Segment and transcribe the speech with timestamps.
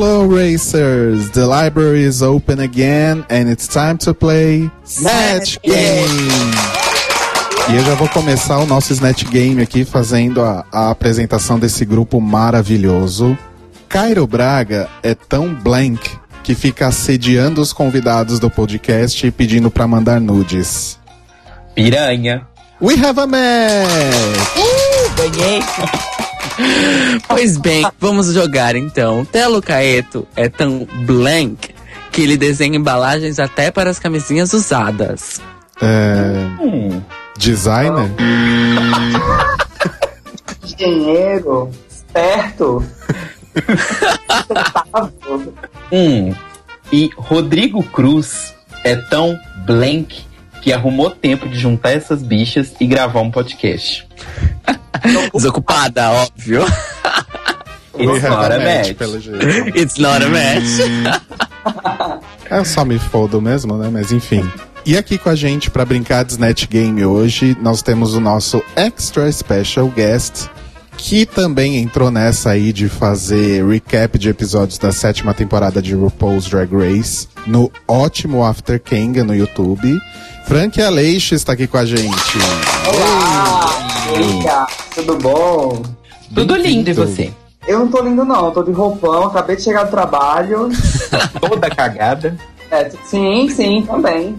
[0.00, 1.28] Hello, racers!
[1.30, 6.30] The library is open again and it's time to play Snatch Game!
[7.68, 11.84] E eu já vou começar o nosso Snatch Game aqui fazendo a, a apresentação desse
[11.84, 13.36] grupo maravilhoso.
[13.88, 16.08] Cairo Braga é tão blank
[16.44, 20.96] que fica assediando os convidados do podcast e pedindo pra mandar nudes.
[21.74, 22.46] Piranha.
[22.80, 23.88] We have a match!
[24.56, 25.60] Uh, ganhei!
[27.26, 29.24] pois bem, vamos jogar então.
[29.24, 31.74] Telo Caeto é tão blank
[32.10, 35.40] que ele desenha embalagens até para as camisinhas usadas.
[35.80, 36.32] É...
[36.60, 37.00] Hum.
[37.36, 38.10] Designer?
[40.64, 42.84] Engenheiro, esperto.
[45.90, 46.34] Hum.
[46.92, 50.24] E Rodrigo Cruz é tão blank
[50.60, 54.06] que arrumou tempo de juntar essas bichas e gravar um podcast.
[55.34, 56.64] Desocupada, óbvio.
[57.98, 58.96] It's not a match, match.
[58.96, 59.76] pelo jeito.
[59.76, 61.82] It's not a match.
[62.50, 63.90] Eu só me fodo mesmo, né?
[63.92, 64.48] Mas enfim.
[64.86, 68.62] E aqui com a gente para brincar de Snatch Game hoje, nós temos o nosso
[68.76, 70.46] extra special guest,
[70.96, 76.46] que também entrou nessa aí de fazer recap de episódios da sétima temporada de RuPaul's
[76.46, 79.98] Drag Race no ótimo After Kanga no YouTube.
[80.46, 82.38] Frank Aleixo está aqui com a gente.
[82.86, 83.68] Olá!
[84.16, 84.66] Eita,
[84.98, 85.82] tudo bom?
[86.34, 87.32] Tudo lindo e você?
[87.66, 90.68] Eu não tô lindo não, eu tô de roupão, acabei de chegar do trabalho.
[91.40, 92.36] Toda cagada.
[92.70, 94.36] É, sim, sim, também.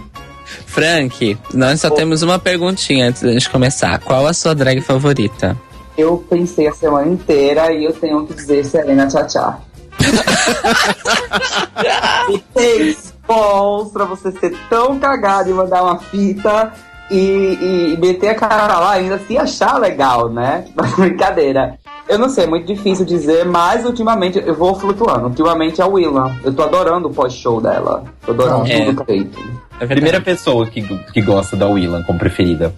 [0.66, 4.00] Frank, nós só temos uma perguntinha antes da gente começar.
[4.00, 5.56] Qual a sua drag favorita?
[5.98, 9.60] Eu pensei a semana inteira e eu tenho que dizer Serena Tchá
[12.32, 16.72] e três balls pra você ser tão cagado e mandar uma fita
[17.12, 20.66] e, e meter a cara lá ainda se achar legal, né?
[20.98, 21.78] Brincadeira.
[22.08, 25.28] Eu não sei, é muito difícil dizer, mas ultimamente eu vou flutuando.
[25.28, 26.36] Ultimamente é a Willa.
[26.44, 28.04] Eu tô adorando o pós-show dela.
[28.26, 28.86] Tô adorando É.
[28.86, 29.40] tudo feito.
[29.80, 32.74] É Primeira pessoa que, que gosta da Willan como preferida.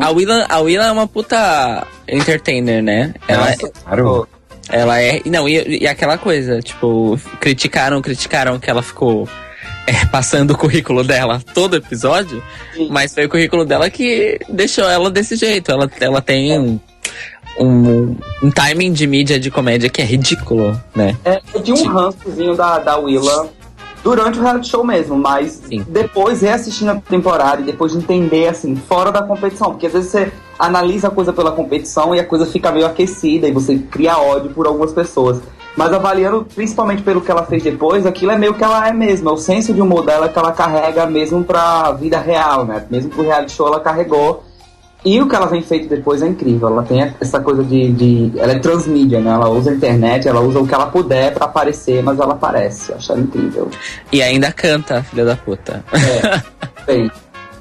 [0.00, 3.14] A Willa, a Willa é uma puta entertainer, né?
[3.26, 4.28] Ela, Nossa, Claro.
[4.68, 5.22] ela é.
[5.26, 9.26] Não, e, e aquela coisa, tipo, criticaram, criticaram que ela ficou
[9.86, 12.42] é, passando o currículo dela todo episódio,
[12.74, 12.88] Sim.
[12.90, 15.70] mas foi o currículo dela que deixou ela desse jeito.
[15.70, 16.80] Ela, ela tem um,
[17.58, 21.16] um, um timing de mídia de comédia que é ridículo, né?
[21.24, 23.50] É, eu tinha um rançozinho da, da Willa
[24.02, 25.84] durante o reality show mesmo, mas Sim.
[25.88, 30.10] depois reassistindo a temporada e depois de entender, assim, fora da competição, porque às vezes
[30.10, 34.18] você analisa a coisa pela competição e a coisa fica meio aquecida e você cria
[34.18, 35.40] ódio por algumas pessoas.
[35.76, 39.30] Mas avaliando principalmente pelo que ela fez depois, aquilo é meio que ela é mesmo,
[39.30, 42.84] é o senso de humor dela que ela carrega mesmo pra vida real, né?
[42.90, 44.44] Mesmo pro reality show ela carregou.
[45.04, 46.68] E o que ela vem feito depois é incrível.
[46.68, 48.38] Ela tem essa coisa de, de.
[48.38, 49.30] Ela é transmídia, né?
[49.30, 52.92] Ela usa a internet, ela usa o que ela puder pra aparecer, mas ela aparece.
[52.92, 53.68] Eu acho incrível.
[54.12, 55.84] E ainda canta, filha da puta.
[55.92, 57.10] É, bem.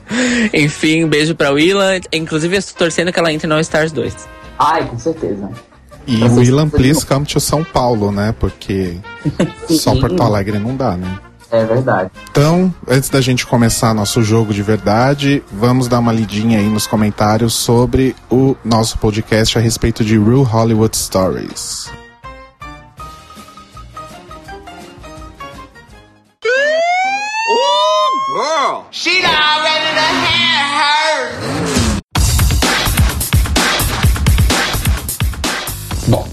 [0.53, 1.99] Enfim, beijo pra Willa.
[2.13, 4.15] Inclusive, estou torcendo que ela entre no All Stars 2.
[4.59, 5.49] Ai, com certeza.
[6.07, 8.33] E Willan, vocês please come to São Paulo, né?
[8.39, 8.97] Porque
[9.69, 9.95] só.
[9.99, 11.19] Porto Alegre não dá, né?
[11.51, 12.09] É verdade.
[12.31, 16.87] Então, antes da gente começar nosso jogo de verdade, vamos dar uma lidinha aí nos
[16.87, 21.91] comentários sobre o nosso podcast a respeito de Real Hollywood Stories.
[28.93, 31.80] She done ready to have her.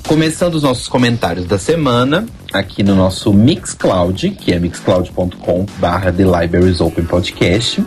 [0.09, 6.25] Começando os nossos comentários da semana, aqui no nosso Mixcloud, que é mixcloud.com barra The
[6.25, 7.85] Libraries Open Podcast.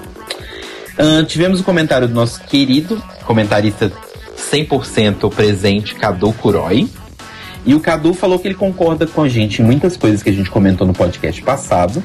[0.99, 3.91] Ahn, tivemos o comentário do nosso querido comentarista
[4.37, 6.87] 100% presente, Cadu Kuroi.
[7.65, 10.33] E o Cadu falou que ele concorda com a gente em muitas coisas que a
[10.33, 12.03] gente comentou no podcast passado.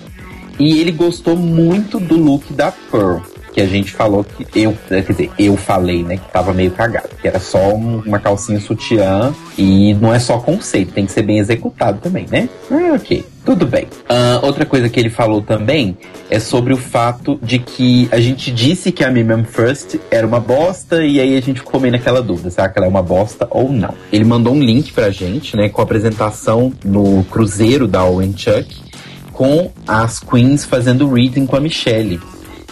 [0.59, 3.19] E ele gostou muito do look da Pearl.
[3.57, 4.47] Que a gente falou que.
[4.61, 6.19] Eu, quer dizer, eu falei, né?
[6.19, 7.09] Que tava meio cagado.
[7.23, 9.33] Que era só um- uma calcinha sutiã.
[9.57, 12.51] E não é só conceito, tem que ser bem executado também, né?
[12.71, 13.25] Ah, ok.
[13.47, 13.87] Tudo bem.
[14.07, 15.97] Ah, outra coisa que ele falou também
[16.29, 20.39] é sobre o fato de que a gente disse que a Miriam First era uma
[20.41, 23.47] bosta e aí a gente ficou meio naquela dúvida, será que ela é uma bosta
[23.51, 23.95] ou não?
[24.13, 28.85] Ele mandou um link pra gente, né, com a apresentação no cruzeiro da Owen Chuck
[29.33, 32.19] com as queens fazendo reading com a Michelle.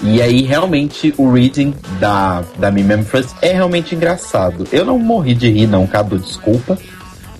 [0.02, 4.67] E aí, realmente, o reading da, da Miriam First é realmente engraçado.
[4.73, 6.79] Eu não morri de rir, não, Cadu, desculpa.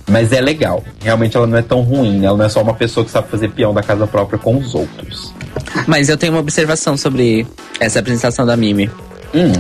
[0.09, 0.85] Mas é legal.
[1.03, 2.25] Realmente ela não é tão ruim?
[2.25, 4.75] Ela não é só uma pessoa que sabe fazer peão da casa própria com os
[4.75, 5.33] outros.
[5.87, 7.47] Mas eu tenho uma observação sobre
[7.81, 8.91] essa apresentação da Mimi.
[9.35, 9.53] Hum,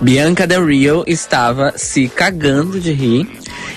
[0.00, 3.28] Bianca Del Rio estava se cagando de rir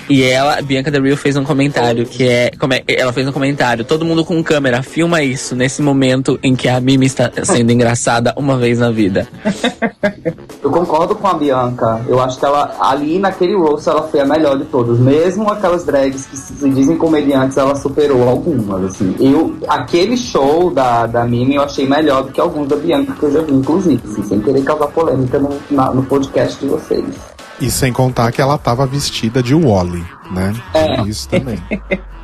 [0.08, 2.50] E ela, Bianca Del Rio, fez um comentário que é,
[2.86, 3.00] é.
[3.00, 6.80] Ela fez um comentário, todo mundo com câmera, filma isso nesse momento em que a
[6.80, 9.26] Mimi está sendo engraçada uma vez na vida.
[10.62, 12.00] Eu concordo com a Bianca.
[12.08, 14.98] Eu acho que ela, ali naquele roast, ela foi a melhor de todas.
[14.98, 19.14] Mesmo aquelas drags que se dizem comediantes, ela superou algumas, assim.
[19.20, 23.22] Eu, aquele show da, da Mimi eu achei melhor do que alguns da Bianca que
[23.22, 27.04] eu já vi, inclusive, assim, sem querer causar polêmica no, na- no podcast de vocês.
[27.60, 30.54] E sem contar que ela tava vestida de Wally, né?
[30.74, 31.02] É.
[31.02, 31.58] Isso também.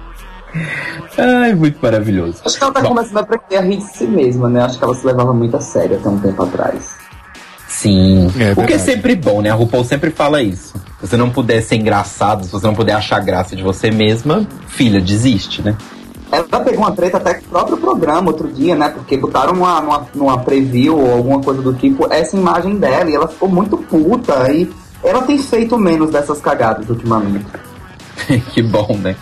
[1.16, 2.42] Ai, muito maravilhoso.
[2.44, 2.88] Acho que ela tá Bom.
[2.88, 4.62] começando a aprender a rir de si mesma, né?
[4.62, 6.90] Acho que ela se levava muito a sério até um tempo atrás.
[7.68, 8.30] Sim.
[8.38, 9.50] É o que é sempre bom, né?
[9.50, 10.74] A RuPaul sempre fala isso.
[11.00, 14.46] Se você não puder ser engraçado, se você não puder achar graça de você mesma,
[14.66, 15.76] filha, desiste, né?
[16.30, 18.88] Ela pegou uma treta até com o próprio programa outro dia, né?
[18.88, 23.14] Porque botaram numa, numa, numa preview ou alguma coisa do tipo essa imagem dela e
[23.14, 24.50] ela ficou muito puta.
[24.52, 24.70] E
[25.04, 27.46] ela tem feito menos dessas cagadas ultimamente.
[28.52, 29.16] que bom, né?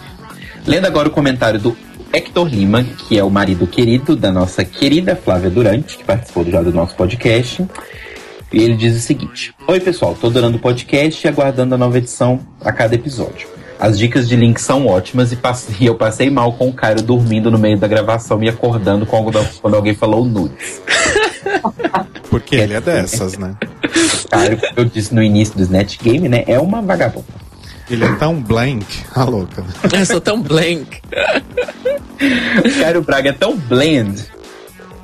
[0.67, 1.77] Lendo agora o comentário do
[2.13, 6.61] Hector Lima, que é o marido querido da nossa querida Flávia Durante, que participou já
[6.61, 7.67] do nosso podcast.
[8.53, 11.99] E ele diz o seguinte: Oi, pessoal, tô adorando o podcast e aguardando a nova
[11.99, 13.49] edição a cada episódio.
[13.79, 15.39] As dicas de link são ótimas e,
[15.87, 19.95] eu passei mal com o Cairo dormindo no meio da gravação e acordando quando alguém
[19.95, 20.83] falou nudes.
[22.29, 23.55] Porque ele é dessas, né?
[24.77, 26.45] Eu disse no início do Snatch Game, né?
[26.47, 27.27] É uma vagabunda.
[27.91, 29.65] Ele é tão blank, a louca.
[29.93, 31.01] Eu sou tão blank.
[32.81, 34.25] Cairo Braga é tão blend.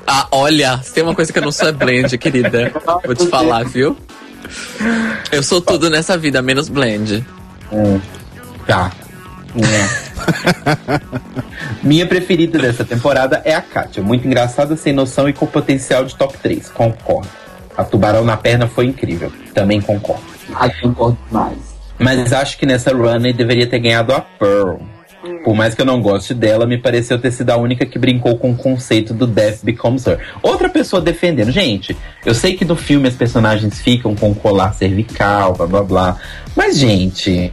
[0.06, 2.72] Ah, olha, se tem uma coisa que eu não sou é blend, querida.
[3.04, 3.96] Vou te falar, viu?
[5.32, 7.26] Eu sou tudo nessa vida, menos blend.
[8.66, 8.92] Tá.
[9.64, 11.00] É.
[11.82, 14.02] Minha preferida dessa temporada é a Kátia.
[14.02, 16.68] Muito engraçada, sem noção e com potencial de top 3.
[16.70, 17.28] Concordo.
[17.76, 19.32] A Tubarão na perna foi incrível.
[19.54, 20.24] Também concordo.
[20.54, 21.76] Ai, concordo demais.
[21.98, 24.76] Mas acho que nessa run ele deveria ter ganhado a Pearl.
[25.44, 28.38] Por mais que eu não goste dela, me pareceu ter sido a única que brincou
[28.38, 30.18] com o conceito do Death Becomes Her.
[30.42, 31.50] Outra pessoa defendendo.
[31.50, 36.16] Gente, eu sei que no filme as personagens ficam com colar cervical, blá blá blá.
[36.54, 37.52] Mas, gente,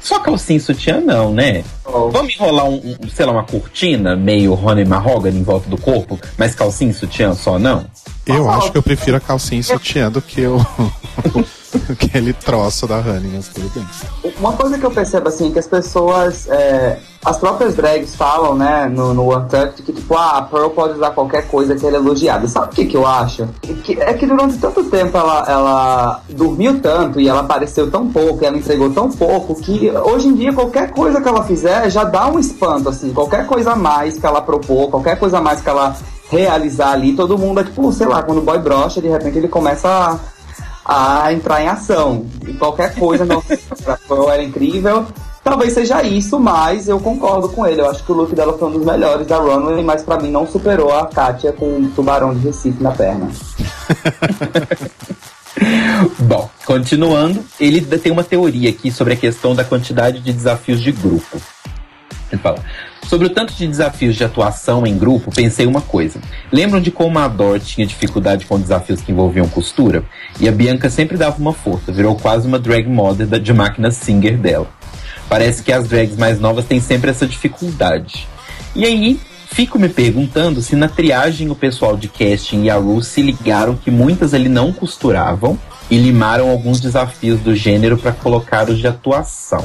[0.00, 1.64] só calcinha e sutiã não, né?
[1.84, 2.10] Oh.
[2.10, 6.18] Vamos enrolar um, um, sei lá, uma cortina meio Ronnie Mahogany em volta do corpo,
[6.36, 7.86] mas calcinha e sutiã só não?
[8.26, 10.58] Eu acho que eu prefiro a calcinha e sutiã do que o.
[11.90, 13.86] aquele troço da Honey, mas tudo bem.
[14.38, 18.86] Uma coisa que eu percebo assim, que as pessoas, é, as próprias drags falam, né,
[18.86, 22.00] no, no Untucked, que tipo, ah, a Pearl pode usar qualquer coisa que ela é
[22.00, 22.46] elogiada.
[22.48, 23.48] Sabe o que que eu acho?
[23.82, 28.44] Que, é que durante tanto tempo ela, ela dormiu tanto e ela apareceu tão pouco,
[28.44, 32.28] ela entregou tão pouco, que hoje em dia qualquer coisa que ela fizer já dá
[32.28, 35.68] um espanto, assim, qualquer coisa a mais que ela propor, qualquer coisa a mais que
[35.68, 35.96] ela
[36.30, 39.48] realizar ali, todo mundo é tipo, sei lá, quando o boy brocha, de repente ele
[39.48, 40.18] começa a
[40.84, 42.26] a entrar em ação.
[42.46, 43.26] E qualquer coisa,
[44.06, 45.06] Pearl era incrível.
[45.42, 47.80] Talvez seja isso, mas eu concordo com ele.
[47.82, 50.30] Eu acho que o look dela foi um dos melhores da Runway, mas pra mim
[50.30, 53.28] não superou a Katia com o tubarão de Recife na perna.
[56.18, 60.92] Bom, continuando, ele tem uma teoria aqui sobre a questão da quantidade de desafios de
[60.92, 61.40] grupo.
[62.32, 62.58] Ele fala:
[63.14, 66.18] Sobre o tanto de desafios de atuação em grupo, pensei uma coisa.
[66.50, 70.02] Lembram de como a Dor tinha dificuldade com desafios que envolviam costura?
[70.40, 74.36] E a Bianca sempre dava uma força, virou quase uma drag model de máquina singer
[74.36, 74.66] dela.
[75.28, 78.26] Parece que as drags mais novas têm sempre essa dificuldade.
[78.74, 83.00] E aí, fico me perguntando se na triagem o pessoal de casting e a Ru
[83.00, 85.56] se ligaram que muitas ali não costuravam
[85.88, 89.64] e limaram alguns desafios do gênero para colocar os de atuação.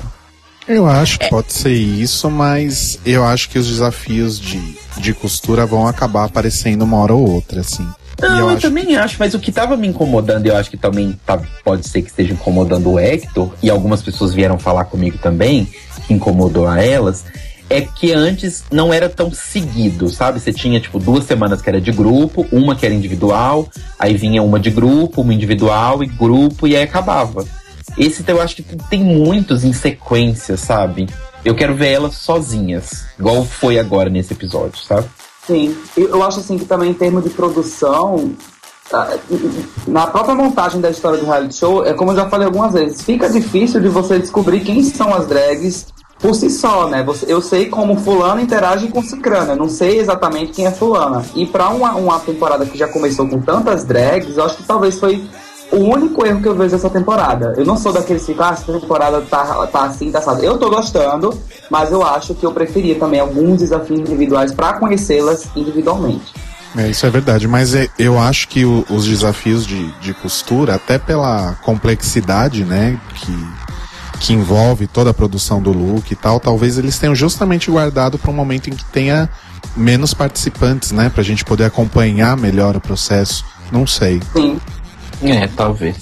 [0.69, 4.61] Eu acho que pode ser isso, mas eu acho que os desafios de,
[4.97, 7.87] de costura vão acabar aparecendo uma hora ou outra, assim.
[8.21, 10.77] Não, eu eu, acho também acho, mas o que tava me incomodando, eu acho que
[10.77, 15.17] também tá- pode ser que esteja incomodando o Hector, e algumas pessoas vieram falar comigo
[15.17, 15.67] também,
[16.05, 17.25] que incomodou a elas,
[17.67, 20.39] é que antes não era tão seguido, sabe?
[20.39, 24.43] Você tinha, tipo, duas semanas que era de grupo, uma que era individual, aí vinha
[24.43, 27.45] uma de grupo, uma individual e grupo, e aí acabava.
[27.99, 31.09] Esse eu acho que tem muitos em sequência, sabe?
[31.43, 35.05] Eu quero ver elas sozinhas, igual foi agora nesse episódio, sabe?
[35.45, 38.33] Sim, eu acho assim que também em termos de produção,
[38.93, 39.17] ah,
[39.85, 43.01] na própria montagem da história do reality show, é como eu já falei algumas vezes,
[43.01, 45.87] fica difícil de você descobrir quem são as drags
[46.19, 47.05] por si só, né?
[47.27, 51.25] Eu sei como fulano interage com cicrana, não sei exatamente quem é fulana.
[51.35, 54.99] E pra uma, uma temporada que já começou com tantas drags, eu acho que talvez
[54.99, 55.21] foi
[55.71, 57.53] o único erro que eu vejo essa temporada.
[57.57, 60.43] Eu não sou daqueles que ah, essa temporada tá, tá assim, tá assado.
[60.43, 61.37] Eu tô gostando,
[61.69, 66.33] mas eu acho que eu preferia também alguns desafios individuais pra conhecê-las individualmente.
[66.77, 70.75] É, isso é verdade, mas é- eu acho que o- os desafios de, de costura,
[70.75, 73.47] até pela complexidade, né, que,
[74.19, 78.29] que envolve toda a produção do look e tal, talvez eles tenham justamente guardado para
[78.29, 79.27] um momento em que tenha
[79.75, 81.09] menos participantes, né?
[81.13, 83.43] Pra gente poder acompanhar melhor o processo.
[83.71, 84.21] Não sei.
[84.35, 84.59] Sim.
[85.21, 85.97] É, talvez.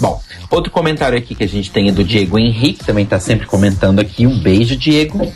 [0.00, 0.20] Bom,
[0.50, 4.00] outro comentário aqui que a gente tem é do Diego Henrique, também tá sempre comentando
[4.00, 4.26] aqui.
[4.26, 5.32] Um beijo, Diego.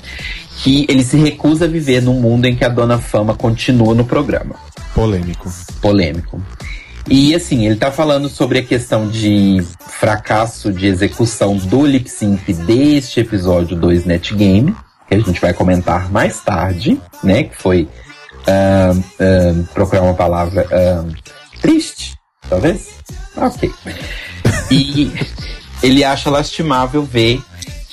[0.58, 4.04] Que ele se recusa a viver num mundo em que a Dona Fama continua no
[4.04, 4.54] programa.
[4.94, 5.50] Polêmico.
[5.80, 6.40] Polêmico.
[7.08, 12.52] E assim, ele tá falando sobre a questão de fracasso de execução do lip sync
[12.52, 14.74] deste episódio do Snatch Game,
[15.08, 17.44] que a gente vai comentar mais tarde, né?
[17.44, 17.88] Que foi
[18.46, 21.12] ahn, ahn, procurar uma palavra ahn,
[21.60, 22.14] triste,
[22.52, 22.88] talvez?
[23.34, 23.72] Ok.
[24.70, 25.10] E
[25.82, 27.40] ele acha lastimável ver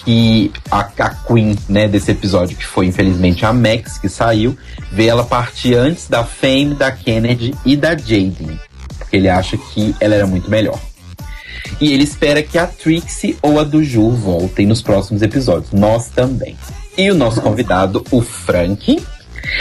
[0.03, 4.57] que a, a Queen, né, desse episódio, que foi infelizmente a Max que saiu,
[4.91, 8.59] ver ela partir antes da Fame, da Kennedy e da Jaden.
[8.97, 10.79] Porque ele acha que ela era muito melhor.
[11.79, 15.71] E ele espera que a Trixie ou a do Ju voltem nos próximos episódios.
[15.71, 16.57] Nós também.
[16.97, 19.01] E o nosso convidado, o Frank,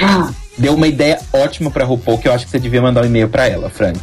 [0.03, 3.07] Ah, deu uma ideia ótima pra RuPaul que eu acho que você devia mandar um
[3.07, 3.99] e-mail pra ela, Frank.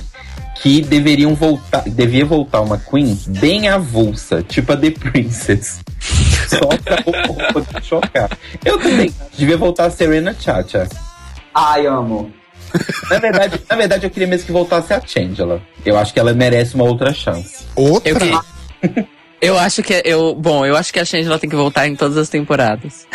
[0.62, 5.80] Que deveriam voltar, devia voltar uma Queen bem avulsa, tipo a The Princess.
[6.48, 7.02] Só pra
[7.54, 8.30] poder chocar.
[8.64, 9.14] Eu também.
[9.38, 10.88] Devia voltar a Serena Chacha.
[11.54, 12.32] Ai, amo.
[13.10, 15.62] Na verdade, na verdade, eu queria mesmo que voltasse a Changela.
[15.86, 17.64] Eu acho que ela merece uma outra chance.
[17.76, 18.10] Outra?
[18.12, 19.06] Eu, que-
[19.42, 20.34] eu acho que eu.
[20.36, 23.08] Bom, eu acho que a Shangela tem que voltar em todas as temporadas.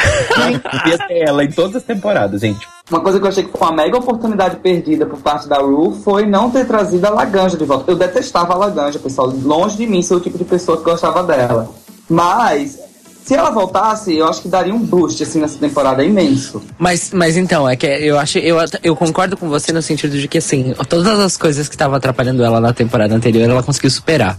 [0.73, 2.67] Devia ser ela em todas as temporadas, gente.
[2.91, 5.93] Uma coisa que eu achei que foi uma mega oportunidade perdida por parte da Ru
[6.03, 7.91] foi não ter trazido a Laganja de volta.
[7.91, 9.33] Eu detestava a Laganja, pessoal.
[9.45, 11.71] Longe de mim ser o tipo de pessoa que gostava dela.
[12.09, 12.81] Mas,
[13.25, 16.61] se ela voltasse, eu acho que daria um boost, assim, nessa temporada imenso.
[16.77, 18.39] Mas, mas então, é que eu acho.
[18.39, 21.97] Eu, eu concordo com você no sentido de que, assim, todas as coisas que estavam
[21.97, 24.37] atrapalhando ela na temporada anterior, ela conseguiu superar.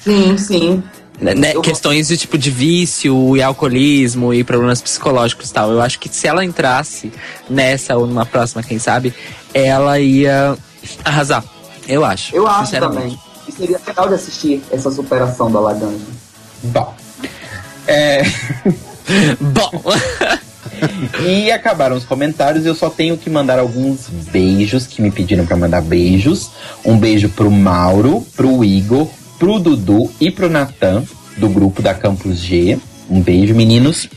[0.00, 0.82] Sim, sim.
[1.20, 5.70] Né, né, questões de tipo de vício e alcoolismo e problemas psicológicos e tal.
[5.70, 7.12] Eu acho que se ela entrasse
[7.48, 9.14] nessa ou numa próxima, quem sabe,
[9.52, 10.56] ela ia
[11.04, 11.44] arrasar.
[11.86, 12.34] Eu acho.
[12.34, 13.18] Eu acho também.
[13.46, 16.04] E seria legal de assistir essa superação da Laganja.
[16.64, 16.94] Bom.
[17.86, 18.22] É.
[19.40, 19.70] Bom,
[21.26, 22.66] E acabaram os comentários.
[22.66, 26.50] Eu só tenho que mandar alguns beijos que me pediram pra mandar beijos.
[26.84, 29.08] Um beijo pro Mauro, pro Igor,
[29.44, 31.04] pro Dudu e pro Natan,
[31.36, 32.78] do grupo da Campus G.
[33.10, 34.08] Um beijo, meninos.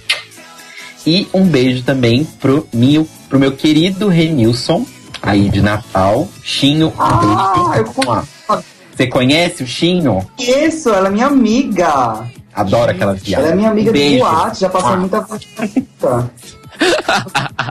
[1.05, 4.85] E um beijo também pro, meu, pro meu querido Renilson,
[5.21, 6.29] aí de Natal.
[6.41, 8.63] Chinho, um Ah, eu beijo.
[8.95, 10.25] Você conhece o Chinho?
[10.39, 12.25] Isso, ela é minha amiga.
[12.55, 13.35] Adoro aquela viagem.
[13.35, 14.19] Ela é minha amiga de beijo.
[14.23, 14.95] boate, já passou Ah.
[14.97, 15.45] muita coisa.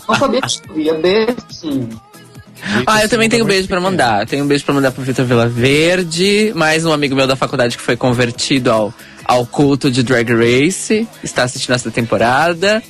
[0.09, 0.95] Não sabia que chovia.
[0.95, 1.89] Beijo, sim.
[2.87, 4.27] Ah, eu também tenho um beijo pra mandar.
[4.27, 7.77] Tenho um beijo pra mandar pro Vitor Vila Verde, mais um amigo meu da faculdade
[7.77, 8.95] que foi convertido ao,
[9.25, 12.83] ao culto de Drag Race, está assistindo essa temporada.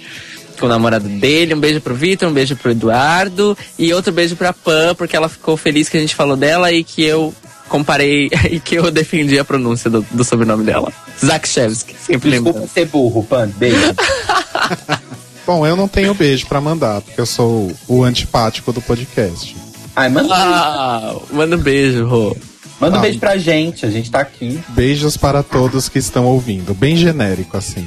[0.59, 4.37] Com o namorado dele, um beijo pro Vitor, um beijo pro Eduardo e outro beijo
[4.37, 7.35] pra Pan, porque ela ficou feliz que a gente falou dela e que eu
[7.69, 10.91] comparei e que eu defendi a pronúncia do, do sobrenome dela.
[11.23, 12.73] Zakshevsky, sempre Desculpa lembrando.
[12.73, 13.51] ser burro, Pan.
[13.57, 13.77] Beijo.
[15.47, 19.55] Bom, eu não tenho beijo pra mandar, porque eu sou o antipático do podcast.
[19.95, 22.37] Ai, manda, Ah, manda um beijo, Rô.
[22.81, 23.03] manda um Ah.
[23.03, 23.87] beijo pra gente.
[23.87, 24.59] A gente tá aqui.
[24.71, 26.75] Beijos para todos que estão ouvindo.
[26.75, 27.87] Bem genérico, assim.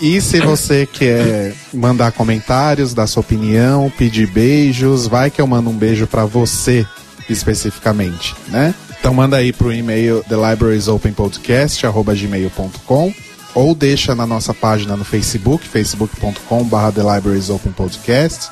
[0.00, 5.70] E se você quer mandar comentários, dar sua opinião, pedir beijos, vai que eu mando
[5.70, 6.84] um beijo pra você
[7.30, 8.74] especificamente, né?
[9.00, 13.14] Então manda aí pro e-mail thelibrariesopenpodcast@gmail.com
[13.54, 18.50] ou deixa na nossa página no Facebook, facebook.com/barra thelibrariesopenpodcast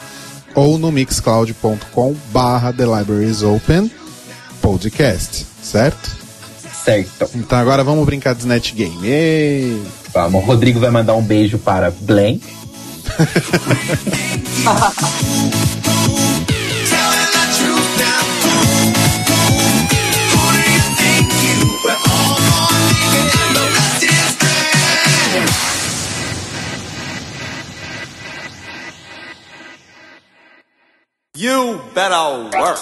[0.54, 6.23] ou no mixcloud.com/barra thelibrariesopenpodcast, certo?
[6.85, 7.30] Certo.
[7.35, 9.06] Então agora vamos brincar de Snatch Game.
[9.06, 9.80] Êêê!
[10.12, 10.42] Vamos.
[10.42, 12.42] O Rodrigo vai mandar um beijo para Blank.
[31.42, 32.14] You better
[32.56, 32.80] work.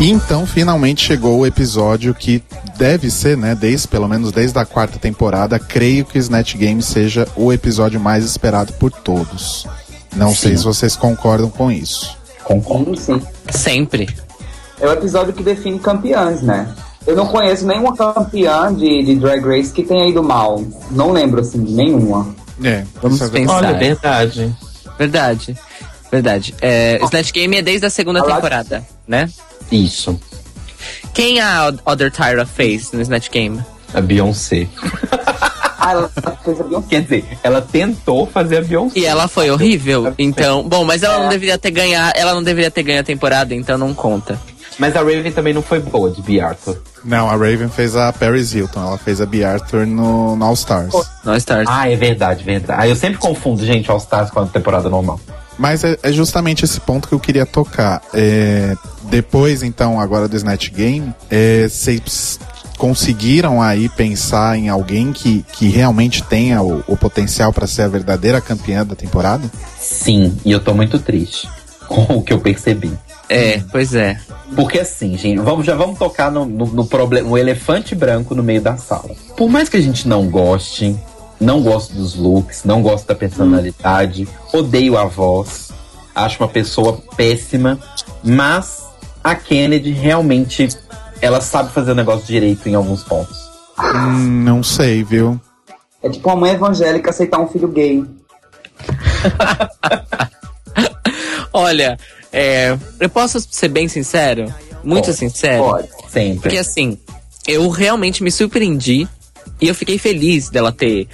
[0.00, 2.40] E então finalmente chegou o episódio que
[2.76, 6.80] deve ser, né, desde pelo menos desde a quarta temporada, creio que o Snatch Game
[6.80, 9.66] seja o episódio mais esperado por todos.
[10.14, 12.16] Não sei se vocês concordam com isso.
[12.44, 12.96] Concordo.
[12.96, 13.41] Sim, sim.
[13.52, 14.08] Sempre.
[14.80, 16.74] É o episódio que define campeãs, né?
[17.06, 20.62] Eu não conheço nenhuma campeã de, de Drag Race que tenha ido mal.
[20.90, 22.34] Não lembro, assim, de nenhuma.
[22.62, 23.54] É, Vamos é pensar.
[23.54, 24.56] Olha, verdade.
[24.98, 25.58] Verdade.
[26.10, 26.54] Verdade.
[26.60, 28.36] É, Snatch Game é desde a segunda Olá.
[28.36, 29.28] temporada, né?
[29.70, 30.18] Isso.
[31.14, 33.60] Quem a Other Tyra fez no Snatch Game?
[33.94, 34.68] A Beyoncé.
[35.84, 36.08] Ah, ela
[36.44, 36.86] fez a Beyoncé.
[36.88, 39.00] Quer dizer, ela tentou fazer a Beyoncé.
[39.00, 40.14] E ela foi horrível.
[40.16, 43.52] Então, bom, mas ela não deveria ter ganhado, ela não deveria ter ganho a temporada,
[43.52, 44.38] então não conta.
[44.78, 46.40] Mas a Raven também não foi boa de B.
[46.40, 46.80] Arthur.
[47.04, 49.42] Não, a Raven fez a Paris Hilton, ela fez a B.
[49.42, 50.94] Arthur no, no All Stars.
[51.24, 51.68] Nós Stars.
[51.68, 52.80] Ah, é verdade, verdade.
[52.80, 55.20] Ah, eu sempre confundo, gente, All Stars com a temporada normal.
[55.58, 58.00] Mas é, é justamente esse ponto que eu queria tocar.
[58.14, 58.74] É,
[59.04, 61.66] depois, então, agora do Snatch Game, é,
[62.82, 67.88] conseguiram aí pensar em alguém que, que realmente tenha o, o potencial para ser a
[67.88, 69.48] verdadeira campeã da temporada?
[69.78, 71.48] Sim, e eu tô muito triste
[71.86, 72.90] com o que eu percebi.
[73.28, 74.18] É, pois é.
[74.56, 78.42] Porque assim, gente, vamos, já vamos tocar no, no, no problema, no elefante branco no
[78.42, 79.14] meio da sala.
[79.36, 80.96] Por mais que a gente não goste,
[81.40, 85.70] não gosto dos looks, não gosto da personalidade, odeio a voz,
[86.12, 87.78] acho uma pessoa péssima,
[88.24, 88.82] mas
[89.22, 90.68] a Kennedy realmente
[91.22, 93.38] ela sabe fazer o negócio direito em alguns pontos.
[93.78, 95.40] Hum, não sei, viu?
[96.02, 98.04] É tipo uma mãe evangélica aceitar um filho gay.
[101.52, 101.96] Olha,
[102.32, 104.52] é, eu posso ser bem sincero?
[104.82, 105.62] Muito Pode, sincero?
[105.62, 105.88] Pode.
[106.08, 106.40] Sempre.
[106.40, 106.98] Porque assim,
[107.46, 109.06] eu realmente me surpreendi
[109.60, 111.06] e eu fiquei feliz dela ter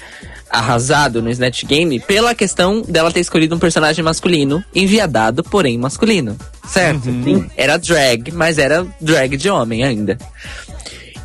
[0.50, 6.36] arrasado no Snatch Game pela questão dela ter escolhido um personagem masculino, enviadado, porém masculino.
[6.66, 7.04] Certo?
[7.04, 7.50] Sim.
[7.56, 10.18] Era drag, mas era drag de homem ainda.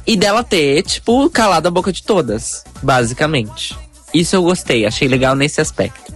[0.06, 3.78] E dela ter, tipo, calado a boca de todas, basicamente.
[4.14, 6.14] Isso eu gostei, achei legal nesse aspecto.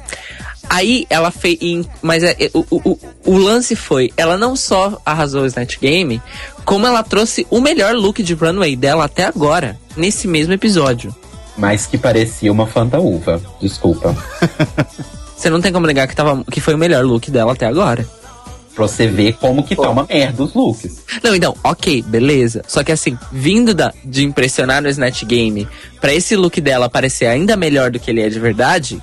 [0.70, 1.58] Aí ela fez.
[2.02, 6.22] Mas é, é, o, o, o lance foi: ela não só arrasou o Snatch Game,
[6.66, 11.16] como ela trouxe o melhor look de runway dela até agora, nesse mesmo episódio.
[11.58, 13.42] Mas que parecia uma fantaúva.
[13.60, 14.16] Desculpa.
[15.36, 18.08] Você não tem como negar que, tava, que foi o melhor look dela até agora.
[18.74, 21.04] Pra você ver como que tá uma merda os looks.
[21.24, 22.64] Não, então, ok, beleza.
[22.68, 25.68] Só que assim, vindo da, de impressionar no Snatch Game,
[26.00, 29.02] pra esse look dela parecer ainda melhor do que ele é de verdade,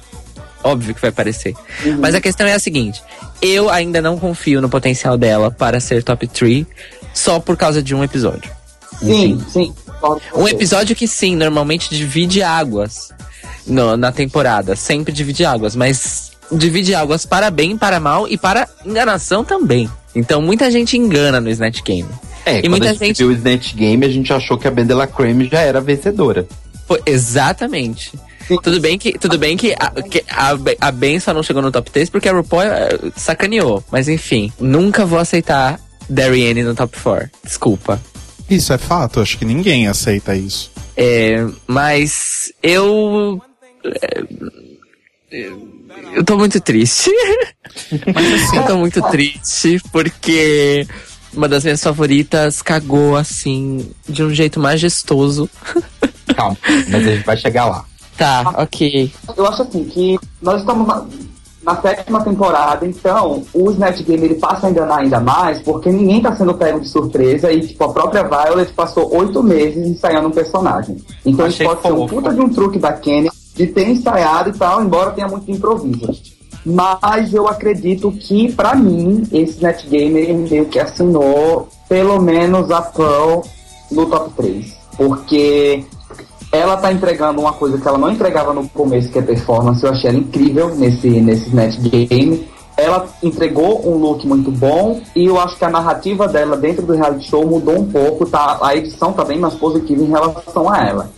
[0.62, 1.54] óbvio que vai parecer.
[1.98, 3.02] Mas a questão é a seguinte:
[3.42, 6.64] eu ainda não confio no potencial dela para ser top 3
[7.12, 8.50] só por causa de um episódio.
[9.00, 9.74] Sim, sim.
[10.34, 13.10] Um episódio que sim, normalmente divide águas
[13.66, 14.76] no- na temporada.
[14.76, 19.88] Sempre divide águas, mas divide águas para bem, para mal e para enganação também.
[20.14, 22.08] Então muita gente engana no Snatch Game.
[22.46, 24.68] É, E quando muita a gente gente- viu o Snatch Game, a gente achou que
[24.68, 26.46] a Bendela Creme já era vencedora.
[26.86, 28.12] Foi, exatamente.
[28.46, 28.58] Sim.
[28.62, 31.62] Tudo bem que, tudo bem que, a, que a, Ben- a Ben só não chegou
[31.62, 33.82] no top 3 porque a RuPaul eh, sacaneou.
[33.90, 37.30] Mas enfim, nunca vou aceitar Darienne no top 4.
[37.42, 37.98] Desculpa.
[38.48, 40.70] Isso é fato, acho que ninguém aceita isso.
[40.96, 43.40] É, mas eu.
[43.84, 45.48] é,
[46.14, 47.10] Eu tô muito triste.
[48.54, 50.86] eu tô muito triste porque
[51.32, 55.50] uma das minhas favoritas cagou assim, de um jeito majestoso.
[56.36, 56.56] Calma,
[56.88, 57.84] mas a gente vai chegar lá.
[58.16, 59.12] Tá, ok.
[59.36, 60.86] Eu acho assim que nós estamos
[61.64, 66.20] na, sétima temporada, então o Snatch Game ele passa a enganar ainda mais, porque ninguém
[66.20, 70.32] tá sendo pego de surpresa e tipo, a própria Violet passou oito meses ensaiando um
[70.32, 70.96] personagem.
[71.24, 74.50] Então isso Achei pode ser um puta de um truque da Kenny de ter ensaiado
[74.50, 76.34] e tal, embora tenha muito improviso.
[76.66, 82.70] Mas eu acredito que, pra mim, esse Snatch Game ele meio que assinou pelo menos
[82.70, 83.42] a Pearl
[83.90, 84.74] no top 3.
[84.96, 85.84] Porque
[86.54, 89.82] ela tá entregando uma coisa que ela não entregava no começo, que é performance.
[89.82, 92.48] Eu achei ela incrível nesse, nesse Snatch Game.
[92.76, 96.92] Ela entregou um look muito bom e eu acho que a narrativa dela dentro do
[96.92, 98.26] reality show mudou um pouco.
[98.26, 98.58] Tá?
[98.62, 101.10] A edição tá bem mais positiva em relação a ela.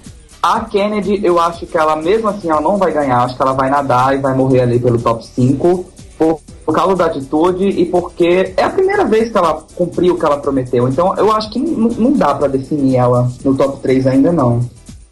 [0.43, 3.23] A Kennedy, eu acho que ela, mesmo assim, ela não vai ganhar.
[3.23, 5.87] Acho que ela vai nadar e vai morrer ali pelo top 5.
[6.19, 10.19] Por, por causa da atitude e porque é a primeira vez que ela cumpriu o
[10.19, 10.89] que ela prometeu.
[10.89, 14.61] Então eu acho que não, dá pra definir ela no top 3 ainda não.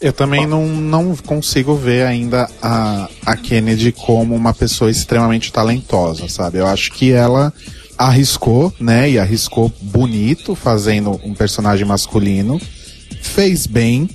[0.05, 6.29] Eu também não, não consigo ver ainda a, a Kennedy como uma pessoa extremamente talentosa,
[6.29, 6.59] sabe?
[6.59, 7.51] Eu acho que ela
[7.97, 9.09] arriscou, né?
[9.09, 12.61] E arriscou bonito fazendo um personagem masculino.
[13.23, 14.11] Fez bem,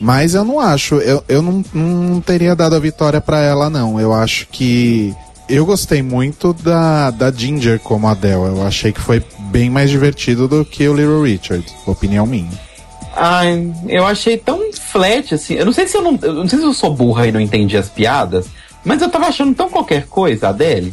[0.00, 0.94] mas eu não acho.
[0.94, 4.00] Eu, eu não, não teria dado a vitória pra ela, não.
[4.00, 5.14] Eu acho que.
[5.46, 8.46] Eu gostei muito da, da Ginger como Adele.
[8.46, 11.66] Eu achei que foi bem mais divertido do que o Little Richard.
[11.84, 12.71] Opinião minha.
[13.14, 15.54] Ai, eu achei tão flat, assim.
[15.54, 16.18] Eu não sei se eu não.
[16.22, 18.46] Eu não sei se eu sou burra e não entendi as piadas,
[18.84, 20.92] mas eu tava achando tão qualquer coisa, Adele.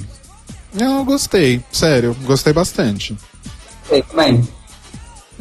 [0.74, 1.64] Não, eu gostei.
[1.72, 3.18] Sério, gostei bastante.
[3.88, 4.48] Sei também.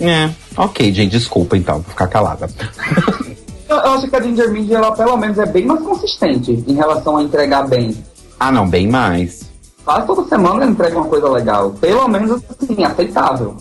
[0.00, 2.48] É, ok, gente, desculpa então, vou ficar calada.
[3.68, 6.74] Eu, eu acho que a Ginger Mindy, ela pelo menos é bem mais consistente em
[6.74, 7.94] relação a entregar bem.
[8.40, 9.42] Ah, não, bem mais.
[9.84, 11.72] Quase toda semana ela entrega uma coisa legal.
[11.72, 13.58] Pelo menos assim, aceitável.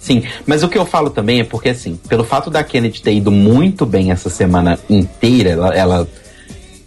[0.00, 3.12] Sim, mas o que eu falo também é porque, assim, pelo fato da Kennedy ter
[3.12, 6.08] ido muito bem essa semana inteira, ela, ela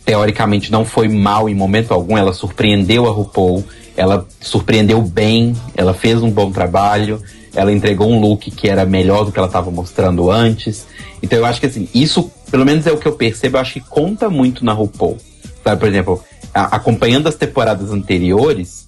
[0.03, 3.63] teoricamente não foi mal em momento algum, ela surpreendeu a RuPaul,
[3.95, 7.21] ela surpreendeu bem, ela fez um bom trabalho,
[7.55, 10.87] ela entregou um look que era melhor do que ela estava mostrando antes.
[11.21, 13.73] Então eu acho que, assim, isso, pelo menos é o que eu percebo, eu acho
[13.73, 15.17] que conta muito na RuPaul.
[15.63, 16.23] Sabe, por exemplo,
[16.53, 18.82] a- acompanhando as temporadas anteriores,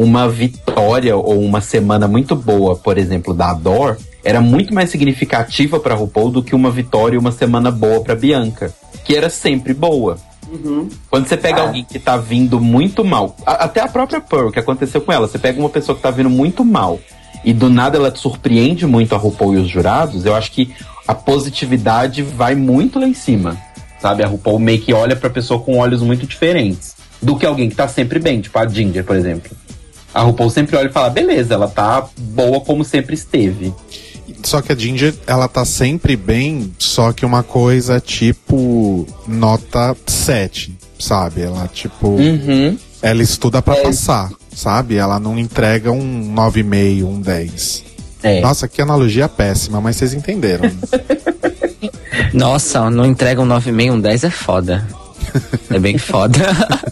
[0.00, 5.80] uma vitória ou uma semana muito boa, por exemplo, da Ador, era muito mais significativa
[5.80, 8.72] para RuPaul do que uma vitória e uma semana boa para Bianca,
[9.04, 10.18] que era sempre boa.
[11.10, 11.66] Quando você pega Ah.
[11.66, 15.26] alguém que tá vindo muito mal, a- até a própria Pearl, que aconteceu com ela,
[15.28, 16.98] você pega uma pessoa que tá vindo muito mal
[17.44, 20.72] e do nada ela te surpreende muito a RuPaul e os jurados, eu acho que
[21.06, 23.56] a positividade vai muito lá em cima.
[24.00, 24.22] Sabe?
[24.22, 27.74] A RuPaul meio que olha pra pessoa com olhos muito diferentes do que alguém que
[27.74, 29.50] tá sempre bem, tipo a Ginger, por exemplo.
[30.14, 33.72] A RuPaul sempre olha e fala, beleza, ela tá boa como sempre esteve.
[34.42, 40.76] Só que a Ginger, ela tá sempre bem, só que uma coisa tipo nota 7,
[40.98, 41.42] sabe?
[41.42, 42.76] Ela, tipo, Uhum.
[43.02, 43.82] ela estuda pra É.
[43.82, 44.96] passar, sabe?
[44.96, 47.84] Ela não entrega um 9,5, um 10.
[48.22, 48.40] É.
[48.40, 50.64] Nossa, que analogia péssima, mas vocês entenderam.
[50.64, 50.72] né?
[52.32, 54.86] Nossa, não entrega um 9,5, um 10 é foda.
[55.70, 56.38] É bem foda.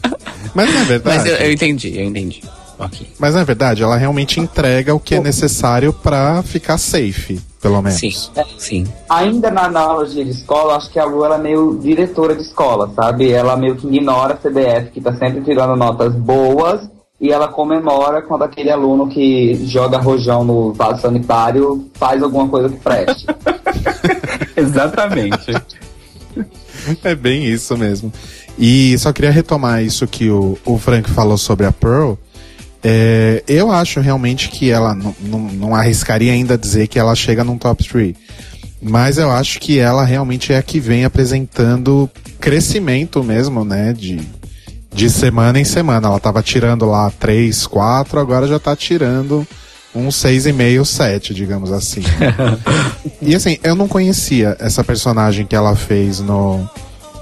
[0.54, 1.18] mas não é verdade.
[1.18, 2.42] Mas eu, eu entendi, eu entendi.
[2.78, 3.06] Ok.
[3.18, 7.98] Mas é verdade, ela realmente entrega o que é necessário pra ficar safe, pelo menos.
[7.98, 8.12] Sim,
[8.58, 8.86] sim.
[9.08, 12.90] Ainda na analogia de escola, acho que a Lu ela é meio diretora de escola,
[12.94, 13.30] sabe?
[13.30, 16.88] Ela meio que ignora a CDF, que tá sempre tirando notas boas,
[17.20, 22.68] e ela comemora quando aquele aluno que joga rojão no vaso sanitário faz alguma coisa
[22.68, 23.26] que preste.
[24.54, 25.52] Exatamente.
[27.02, 28.12] É bem isso mesmo.
[28.58, 32.14] E só queria retomar isso que o, o Frank falou sobre a Pearl.
[32.82, 37.86] É, eu acho realmente que ela não, arriscaria ainda dizer que ela chega num top
[37.86, 38.14] 3.
[38.80, 42.08] Mas eu acho que ela realmente é a que vem apresentando
[42.38, 43.92] crescimento mesmo, né?
[43.92, 44.20] De,
[44.92, 46.08] de semana em semana.
[46.08, 49.46] Ela tava tirando lá 3, 4, agora já tá tirando
[49.94, 52.02] um 6,5, 7, digamos assim.
[53.20, 56.68] e assim, eu não conhecia essa personagem que ela fez no,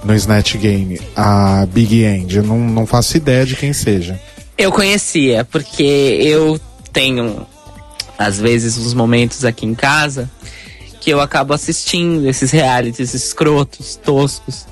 [0.05, 2.37] no Snatch Game, a Big End.
[2.37, 4.21] Eu não, não faço ideia de quem seja.
[4.57, 6.61] Eu conhecia, porque eu
[6.93, 7.47] tenho,
[8.19, 10.31] às vezes, uns momentos aqui em casa
[11.01, 14.67] que eu acabo assistindo esses realities escrotos, toscos.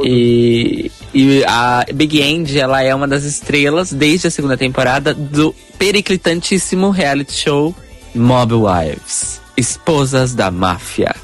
[0.00, 5.52] E, e a Big End, ela é uma das estrelas, desde a segunda temporada, do
[5.76, 7.74] periclitantíssimo reality show
[8.14, 9.40] Mob Wives.
[9.56, 11.14] Esposas da Máfia.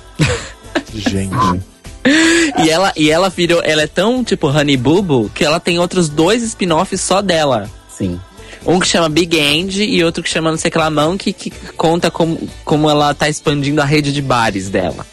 [0.92, 1.62] Gente.
[2.62, 5.78] E ela, e ela virou, ela é tão tipo Honey Boo Boo que ela tem
[5.78, 7.68] outros dois spin-offs só dela.
[7.88, 8.20] Sim.
[8.66, 11.50] Um que chama Big End e outro que chama não sei que lá Monkey, que
[11.76, 15.04] conta como, como ela tá expandindo a rede de bares dela.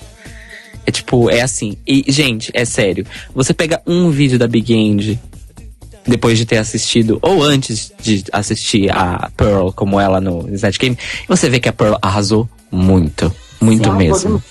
[0.85, 1.77] É tipo, é assim.
[1.85, 3.05] E, gente, é sério.
[3.33, 5.19] Você pega um vídeo da Big End
[6.05, 10.97] depois de ter assistido, ou antes de assistir a Pearl como ela no Snatch Game,
[11.27, 13.33] você vê que a Pearl arrasou muito.
[13.59, 14.43] Muito Sim, mesmo.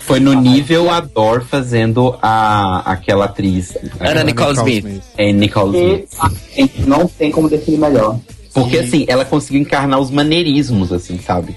[0.00, 3.76] Foi no nível Ador fazendo a, aquela atriz.
[3.98, 5.02] Ana Nicole Smith.
[5.16, 6.08] É, Nicole E Smith.
[6.20, 8.18] assim, não tem como definir melhor.
[8.52, 11.56] Porque assim, ela conseguiu encarnar os maneirismos, assim, sabe?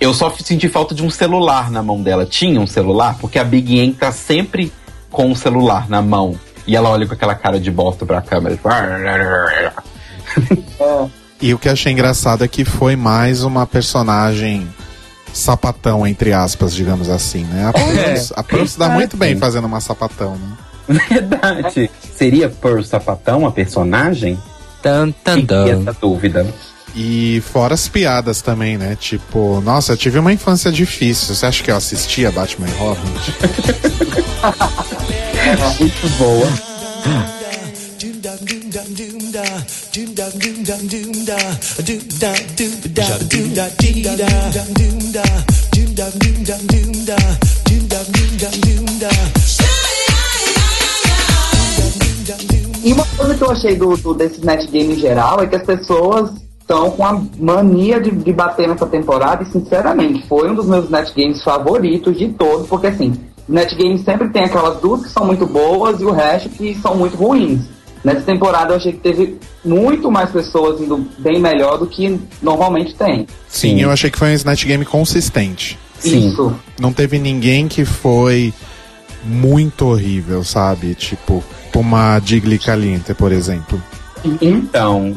[0.00, 2.26] Eu, só senti falta de um celular na mão dela.
[2.26, 4.72] Tinha um celular, porque a Big N tá sempre
[5.12, 6.34] com o celular na mão.
[6.66, 8.56] E ela olha com aquela cara de bosta pra câmera.
[8.56, 8.68] tipo,
[11.40, 14.66] E o que eu achei engraçado é que foi mais uma personagem
[15.32, 17.68] sapatão, entre aspas, digamos assim, né?
[17.68, 21.00] A Pearl, a Pearl se dá muito bem fazendo uma sapatão, né?
[21.10, 21.90] Verdade.
[22.16, 24.38] Seria Pearl Sapatão a personagem?
[24.82, 25.82] Tan, tan, Fiquei tan.
[25.82, 26.46] essa dúvida.
[26.94, 28.96] E fora as piadas também, né?
[28.98, 31.34] Tipo, nossa, eu tive uma infância difícil.
[31.34, 33.02] Você acha que eu assistia Batman e Robin?
[35.78, 36.48] Muito boa.
[52.84, 55.56] E uma coisa que eu achei do, do desse net game em geral é que
[55.56, 56.30] as pessoas
[56.60, 60.88] estão com a mania de, de bater nessa temporada e sinceramente foi um dos meus
[60.88, 63.14] net games favoritos de todos, porque assim,
[63.48, 66.94] net game sempre tem aquelas duas que são muito boas e o resto que são
[66.94, 67.77] muito ruins.
[68.04, 72.94] Nessa temporada eu achei que teve muito mais pessoas indo bem melhor do que normalmente
[72.94, 73.26] tem.
[73.48, 75.78] Sim, eu achei que foi um Snatch Game consistente.
[75.98, 76.28] Sim.
[76.28, 76.54] Isso.
[76.80, 78.52] Não teve ninguém que foi
[79.24, 80.94] muito horrível, sabe?
[80.94, 81.42] Tipo,
[81.74, 83.82] uma Digli Caliente, por exemplo.
[84.40, 85.16] Então,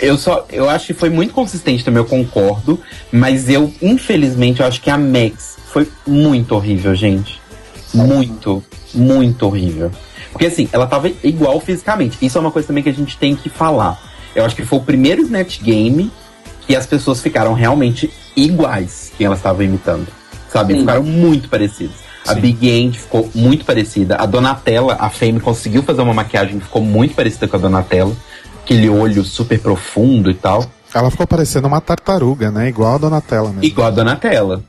[0.00, 0.46] eu só.
[0.50, 2.80] Eu acho que foi muito consistente também, eu concordo.
[3.12, 7.40] Mas eu, infelizmente, eu acho que a Max foi muito horrível, gente.
[7.92, 9.90] Muito, muito horrível.
[10.34, 12.18] Porque assim, ela tava igual fisicamente.
[12.20, 14.02] Isso é uma coisa também que a gente tem que falar.
[14.34, 16.10] Eu acho que foi o primeiro Snatch Game
[16.66, 20.08] que as pessoas ficaram realmente iguais quem elas estavam imitando.
[20.48, 20.74] Sabe?
[20.74, 20.80] Sim.
[20.80, 21.94] Ficaram muito parecidas.
[22.26, 22.40] A Sim.
[22.40, 24.16] Big End ficou muito parecida.
[24.16, 28.16] A Donatella, a Fame, conseguiu fazer uma maquiagem que ficou muito parecida com a Donatella.
[28.64, 30.64] Aquele olho super profundo e tal.
[30.92, 32.68] Ela ficou parecendo uma tartaruga, né?
[32.68, 33.64] Igual a Donatella mesmo.
[33.64, 34.64] Igual a Donatella.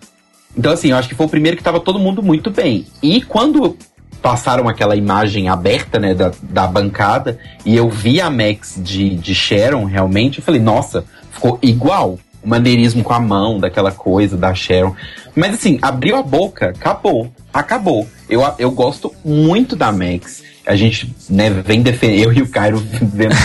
[0.56, 2.86] Então, assim, eu acho que foi o primeiro que tava todo mundo muito bem.
[3.02, 3.76] E quando
[4.22, 9.36] passaram aquela imagem aberta, né, da, da bancada, e eu vi a Max de, de
[9.36, 12.18] Sharon, realmente, eu falei, nossa, ficou igual.
[12.44, 14.96] O maneirismo com a mão, daquela coisa da Sharon.
[15.36, 17.32] Mas, assim, abriu a boca, acabou.
[17.52, 18.08] Acabou.
[18.30, 20.44] Eu, eu gosto muito da Max.
[20.66, 23.38] A gente, né, vem defender, eu e o Cairo vemos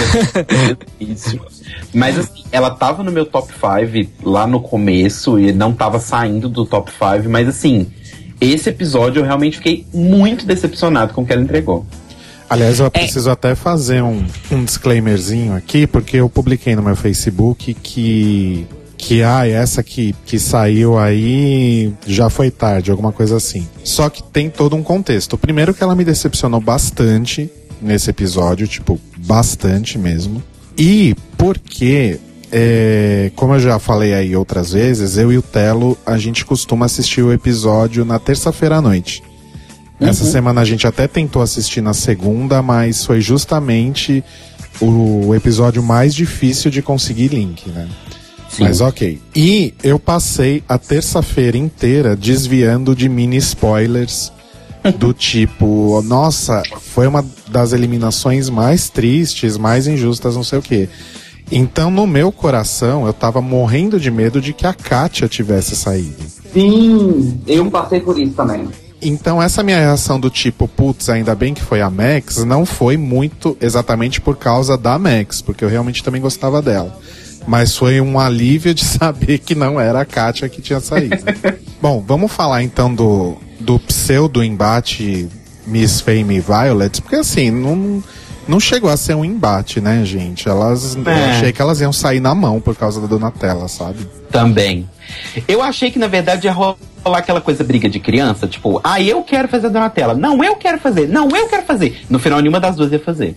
[0.98, 1.40] isso.
[1.92, 6.48] Mas assim, ela tava no meu top 5 lá no começo e não tava saindo
[6.48, 7.90] do top 5, mas assim,
[8.40, 11.84] esse episódio eu realmente fiquei muito decepcionado com o que ela entregou.
[12.48, 12.84] Aliás, É.
[12.84, 18.66] eu preciso até fazer um, um disclaimerzinho aqui, porque eu publiquei no meu Facebook que.
[19.02, 23.66] Que, ah, essa que, que saiu aí já foi tarde, alguma coisa assim.
[23.82, 25.38] Só que tem todo um contexto.
[25.38, 27.50] Primeiro que ela me decepcionou bastante
[27.80, 30.42] nesse episódio, tipo, bastante mesmo.
[30.76, 32.20] E porque,
[32.52, 36.86] é, como eu já falei aí outras vezes, eu e o Telo, a gente costuma
[36.86, 39.22] assistir o episódio na terça-feira à noite.
[40.00, 44.24] Essa semana a gente até tentou assistir na segunda, mas foi justamente
[44.80, 47.86] o episódio mais difícil de conseguir link, né?
[48.48, 48.64] Sim.
[48.64, 49.20] Mas ok.
[49.36, 54.32] E eu passei a terça-feira inteira desviando de mini spoilers
[54.98, 60.88] do tipo, nossa, foi uma das eliminações mais tristes, mais injustas, não sei o quê.
[61.50, 66.22] Então, no meu coração, eu tava morrendo de medo de que a Kátia tivesse saído.
[66.52, 68.68] Sim, eu passei por isso também.
[69.02, 72.96] Então, essa minha reação do tipo, putz, ainda bem que foi a Max, não foi
[72.96, 76.96] muito exatamente por causa da Max, porque eu realmente também gostava dela.
[77.46, 81.16] Mas foi um alívio de saber que não era a Kátia que tinha saído.
[81.80, 85.28] Bom, vamos falar então do, do pseudo embate
[85.66, 88.02] Miss Fame e Violet, porque assim, não,
[88.50, 90.48] não chegou a ser um embate, né, gente?
[90.48, 91.30] Elas, Eu É.
[91.30, 94.06] achei que elas iam sair na mão por causa da Donatella, sabe?
[94.30, 94.88] Também.
[95.48, 96.76] Eu achei que na verdade ia rolar
[97.14, 100.14] aquela coisa briga de criança, tipo, ah, eu quero fazer a Donatella.
[100.14, 101.08] Não, eu quero fazer.
[101.08, 102.02] Não, eu quero fazer.
[102.10, 103.36] No final, nenhuma das duas ia fazer.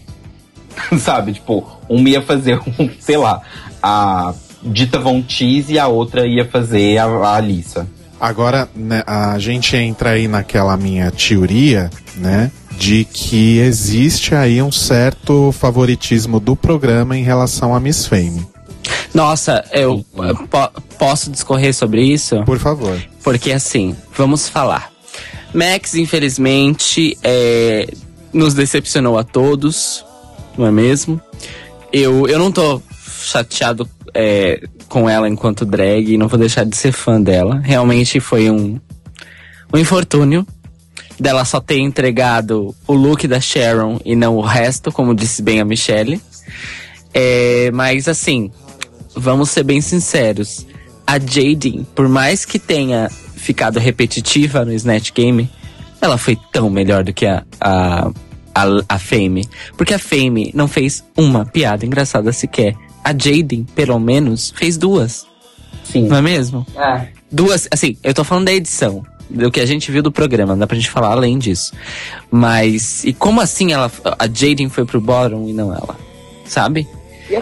[1.00, 1.34] Sabe?
[1.34, 3.42] Tipo, uma ia fazer, um, sei lá,
[3.82, 7.88] a Dita Von Teese e a outra ia fazer a, a Alissa.
[8.20, 12.52] Agora, né, a gente entra aí naquela minha teoria, né?
[12.78, 18.46] De que existe aí um certo favoritismo do programa em relação a Miss Fame.
[19.14, 22.44] Nossa, eu eh, po- posso discorrer sobre isso?
[22.44, 23.00] Por favor.
[23.24, 24.92] Porque assim, vamos falar.
[25.54, 27.88] Max, infelizmente, é,
[28.34, 30.04] nos decepcionou a todos,
[30.58, 31.22] não é mesmo?
[31.92, 32.82] Eu, eu não tô
[33.22, 37.62] chateado é, com ela enquanto drag, não vou deixar de ser fã dela.
[37.64, 38.80] Realmente foi um,
[39.72, 40.46] um infortúnio
[41.24, 45.62] dela só ter entregado o look da Sharon e não o resto, como disse bem
[45.62, 46.22] a Michelle.
[47.14, 48.52] É, mas assim,
[49.16, 50.68] vamos ser bem sinceros.
[51.08, 55.50] A Jaden, por mais que tenha ficado repetitiva no Snatch Game,
[56.02, 58.12] ela foi tão melhor do que a, a,
[58.54, 59.48] a, a Fame.
[59.78, 62.76] Porque a Fame não fez uma piada engraçada sequer.
[63.02, 65.26] A Jaden, pelo menos, fez duas.
[65.86, 66.08] Sim.
[66.08, 66.68] Não é mesmo?
[66.76, 67.08] É.
[67.32, 69.06] Duas, assim, eu tô falando da edição.
[69.30, 71.74] Do que a gente viu do programa, não dá pra gente falar além disso.
[72.30, 75.96] Mas, e como assim ela, a Jaden foi pro bottom e não ela?
[76.46, 76.88] Sabe?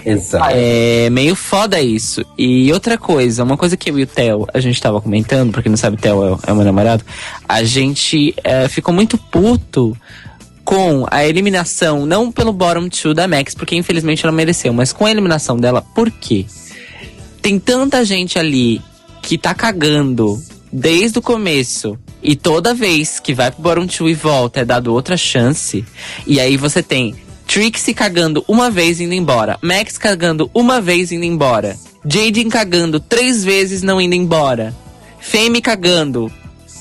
[0.05, 0.45] Exato.
[0.53, 2.23] É meio foda isso.
[2.37, 5.61] E outra coisa, uma coisa que eu e o Theo, a gente tava comentando, pra
[5.61, 7.03] quem não sabe, o Theo é, o- é o meu namorado,
[7.49, 9.97] a gente é, ficou muito puto
[10.63, 15.05] com a eliminação, não pelo bottom two da Max, porque infelizmente ela mereceu, mas com
[15.05, 16.45] a eliminação dela, por quê?
[17.41, 18.79] Tem tanta gente ali
[19.21, 21.97] que tá cagando desde o começo.
[22.23, 25.83] E toda vez que vai pro bottom two e volta é dado outra chance.
[26.25, 27.15] E aí você tem
[27.47, 29.57] Trixie cagando uma vez indo embora.
[29.61, 31.75] Max cagando uma vez indo embora.
[32.05, 34.73] Jaden cagando três vezes não indo embora.
[35.19, 36.31] Fame cagando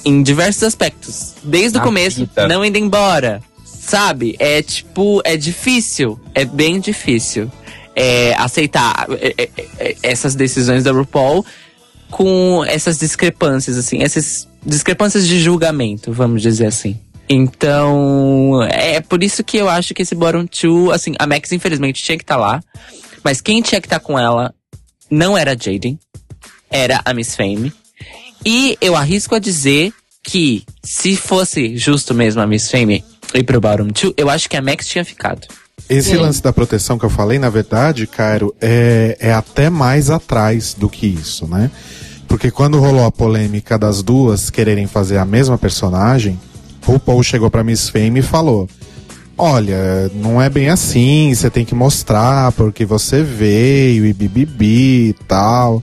[0.04, 1.34] em diversos aspectos.
[1.42, 2.46] Desde o começo, vida.
[2.46, 3.42] não indo embora.
[3.64, 4.36] Sabe?
[4.38, 6.18] É tipo, é difícil.
[6.34, 7.50] É bem difícil.
[7.96, 11.44] É, aceitar é, é, é, essas decisões da RuPaul.
[12.10, 16.98] Com essas discrepâncias, assim, essas discrepâncias de julgamento, vamos dizer assim.
[17.28, 22.02] Então, é por isso que eu acho que esse Bottom Two, assim, a Max infelizmente
[22.02, 22.60] tinha que estar lá,
[23.22, 24.52] mas quem tinha que estar com ela
[25.08, 25.98] não era a Jaden,
[26.68, 27.72] era a Miss Fame.
[28.44, 29.92] E eu arrisco a dizer
[30.22, 34.56] que se fosse justo mesmo a Miss Fame ir pro Bottom Two, eu acho que
[34.56, 35.46] a Max tinha ficado.
[35.90, 40.72] Esse lance da proteção que eu falei, na verdade, Cairo, é, é até mais atrás
[40.72, 41.68] do que isso, né?
[42.28, 46.38] Porque quando rolou a polêmica das duas quererem fazer a mesma personagem,
[46.86, 48.68] RuPaul chegou pra Miss Fame e falou:
[49.36, 55.16] Olha, não é bem assim, você tem que mostrar porque você veio e bibibi e
[55.26, 55.82] tal.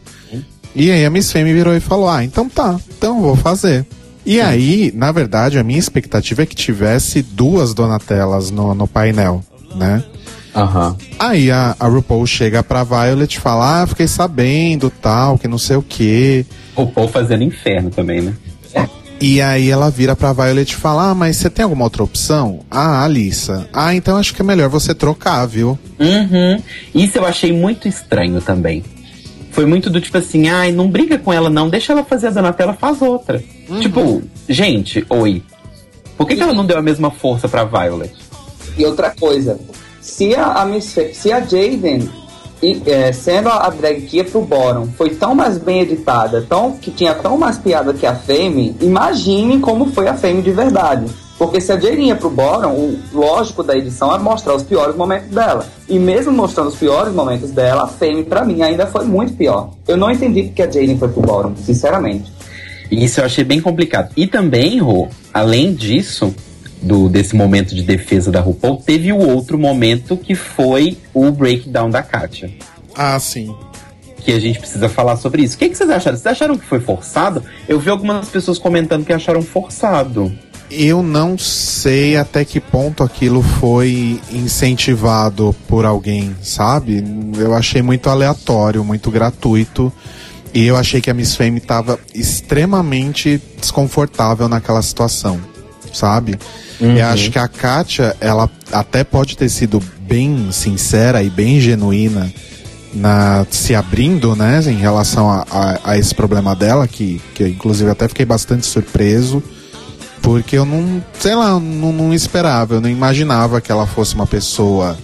[0.74, 3.86] E aí a Miss Fame virou e falou: Ah, então tá, então vou fazer.
[4.26, 9.44] E aí, na verdade, a minha expectativa é que tivesse duas Donatellas no, no painel,
[9.76, 10.04] né?
[10.56, 10.96] Aham.
[11.20, 15.58] Aí a, a RuPaul chega pra Violet e fala: Ah, fiquei sabendo, tal, que não
[15.58, 16.46] sei o quê.
[16.76, 18.34] O Paul fazendo inferno também, né?
[19.20, 22.60] E aí ela vira pra Violet e fala: Ah, mas você tem alguma outra opção?
[22.70, 23.68] Ah, Alissa.
[23.74, 25.78] Ah, então acho que é melhor você trocar, viu?
[26.00, 26.62] Uhum.
[26.94, 28.84] Isso eu achei muito estranho também.
[29.52, 32.30] Foi muito do tipo assim, ai, não briga com ela não, deixa ela fazer a
[32.30, 33.44] Donatella, faz outra.
[33.80, 35.42] Tipo, gente, oi.
[36.16, 38.14] Por que, que ela não deu a mesma força pra Violet?
[38.78, 39.60] E outra coisa,
[40.02, 42.10] se a, a Miss Fa- se a Jaden,
[42.62, 46.74] e, é, sendo a, drag que ia pro bottom, foi tão mais bem editada, tão,
[46.74, 51.06] que tinha tão mais piada que a Fame, imagine como foi a Fame de verdade.
[51.38, 54.96] Porque se a Jaden ia pro bottom, o lógico da edição é mostrar os piores
[54.96, 55.68] momentos dela.
[55.88, 59.70] E mesmo mostrando os piores momentos dela, a Fame, pra mim, ainda foi muito pior.
[59.88, 62.32] Eu não entendi porque a Jaden foi pro bottom, sinceramente.
[62.90, 64.12] Isso eu achei bem complicado.
[64.18, 66.34] E também, Rô, além disso,
[66.82, 71.90] do, desse momento de defesa da RuPaul, teve o outro momento que foi o breakdown
[71.90, 72.52] da Katia.
[72.96, 73.56] Ah, sim.
[74.18, 75.56] Que a gente precisa falar sobre isso.
[75.56, 76.18] O que, que vocês acharam?
[76.18, 77.44] Vocês acharam que foi forçado?
[77.68, 80.32] Eu vi algumas pessoas comentando que acharam forçado.
[80.70, 87.02] Eu não sei até que ponto aquilo foi incentivado por alguém, sabe?
[87.38, 89.94] Eu achei muito aleatório, muito gratuito.
[90.54, 95.40] E eu achei que a Miss Fame tava extremamente desconfortável naquela situação,
[95.94, 96.38] sabe?
[96.80, 102.32] Eu acho que a Katia, ela até pode ter sido bem sincera e bem genuína
[102.94, 107.48] na se abrindo, né, em relação a, a- a esse problema dela, que, que eu,
[107.48, 109.44] inclusive até fiquei bastante surpreso,
[110.22, 114.26] porque eu não, sei lá, não, não esperava, eu não imaginava que ela fosse uma
[114.28, 114.98] pessoa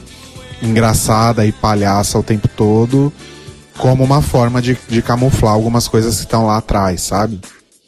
[0.61, 3.11] engraçada e palhaça o tempo todo,
[3.77, 7.39] como uma forma de, de camuflar algumas coisas que estão lá atrás, sabe?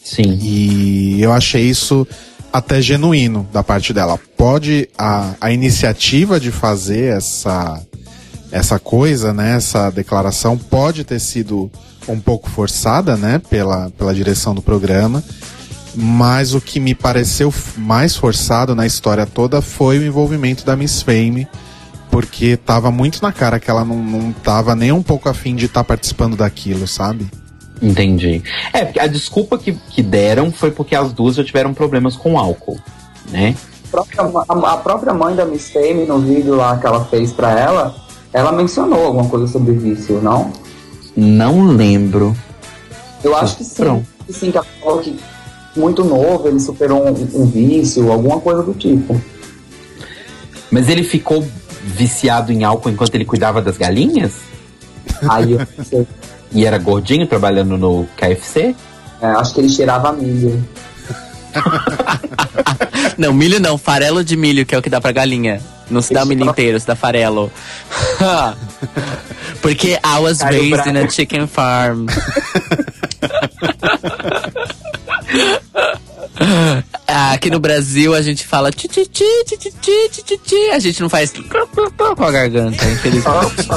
[0.03, 0.37] Sim.
[0.41, 2.07] E eu achei isso
[2.55, 4.17] até genuíno da parte dela.
[4.37, 7.81] Pode a, a iniciativa de fazer essa
[8.49, 11.69] essa coisa, né, essa declaração pode ter sido
[12.07, 15.21] um pouco forçada, né, pela, pela direção do programa,
[15.93, 21.01] mas o que me pareceu mais forçado na história toda foi o envolvimento da Miss
[21.01, 21.45] Fame,
[22.09, 25.65] porque tava muito na cara que ela não, não tava nem um pouco afim de
[25.65, 27.27] estar participando daquilo, sabe?
[27.81, 28.41] Entendi.
[28.73, 32.79] É, a desculpa que, que deram foi porque as duas já tiveram problemas com álcool,
[33.29, 33.55] né?
[33.85, 37.31] A própria, a, a própria mãe da Miss Fame, no vídeo lá que ela fez
[37.31, 37.95] pra ela,
[38.33, 40.51] ela mencionou alguma coisa sobre vício, não?
[41.15, 42.35] Não lembro.
[43.23, 43.75] Eu acho que sim.
[43.75, 44.07] Pronto.
[44.25, 45.17] Que sim, que ela falou que
[45.75, 49.19] muito novo ele superou um, um vício, alguma coisa do tipo.
[50.71, 51.45] Mas ele ficou
[51.83, 54.33] viciado em álcool enquanto ele cuidava das galinhas?
[55.29, 56.07] Aí eu pensei,
[56.51, 58.75] E era gordinho trabalhando no KFC?
[59.21, 60.67] é, acho que ele cheirava milho.
[63.17, 65.61] Não, milho não, farelo de milho, que é o que dá pra galinha.
[65.89, 67.49] Não se dá o milho inteiro, se dá farelo.
[69.61, 72.07] Porque I was raised in a chicken farm.
[77.07, 80.69] Ah, Aqui no Brasil a gente fala ti ti ti ti ti ti ti ti.
[80.73, 81.31] A gente não faz
[82.17, 83.67] com a garganta, infelizmente.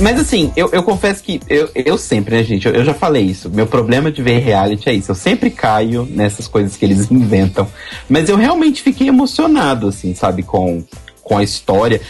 [0.00, 2.66] Mas assim, eu, eu confesso que eu, eu sempre, né, gente?
[2.66, 3.50] Eu, eu já falei isso.
[3.50, 5.10] Meu problema de ver reality é isso.
[5.10, 7.68] Eu sempre caio nessas coisas que eles inventam.
[8.08, 10.82] Mas eu realmente fiquei emocionado, assim, sabe, com,
[11.22, 12.00] com a história.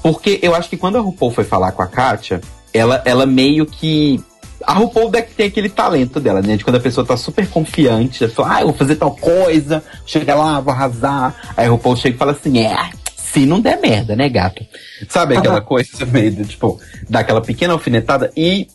[0.00, 2.40] Porque eu acho que quando a RuPaul foi falar com a Kátia,
[2.72, 4.22] ela, ela meio que.
[4.64, 6.56] A RuPaul deve ter aquele talento dela, né?
[6.56, 9.82] De quando a pessoa tá super confiante, ela fala, ah, eu vou fazer tal coisa,
[10.06, 11.34] chega lá, vou arrasar.
[11.56, 12.90] Aí a RuPaul chega e fala assim, é,
[13.32, 14.64] se não der merda, né, gato?
[15.08, 18.30] Sabe aquela coisa meio, tipo, daquela pequena alfinetada?
[18.36, 18.68] E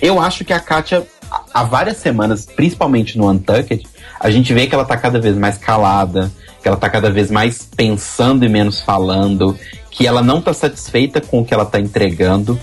[0.00, 3.84] eu acho que a Kátia há- há várias semanas, principalmente no Untucked,
[4.20, 6.30] a gente vê que ela tá cada vez mais calada,
[6.62, 9.56] que ela tá cada vez mais pensando e menos falando,
[9.90, 12.58] que ela não tá satisfeita com o que ela tá entregando,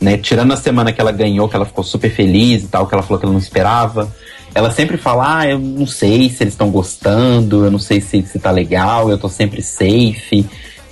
[0.00, 0.16] né?
[0.16, 3.02] Tirando a semana que ela ganhou, que ela ficou super feliz e tal, que ela
[3.02, 4.14] falou que ela não esperava.
[4.54, 8.22] Ela sempre fala, ah, eu não sei se eles estão gostando, eu não sei se,
[8.22, 10.46] se tá legal, eu tô sempre safe,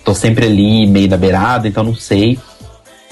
[0.04, 2.38] tô sempre ali meio na beirada, então não sei.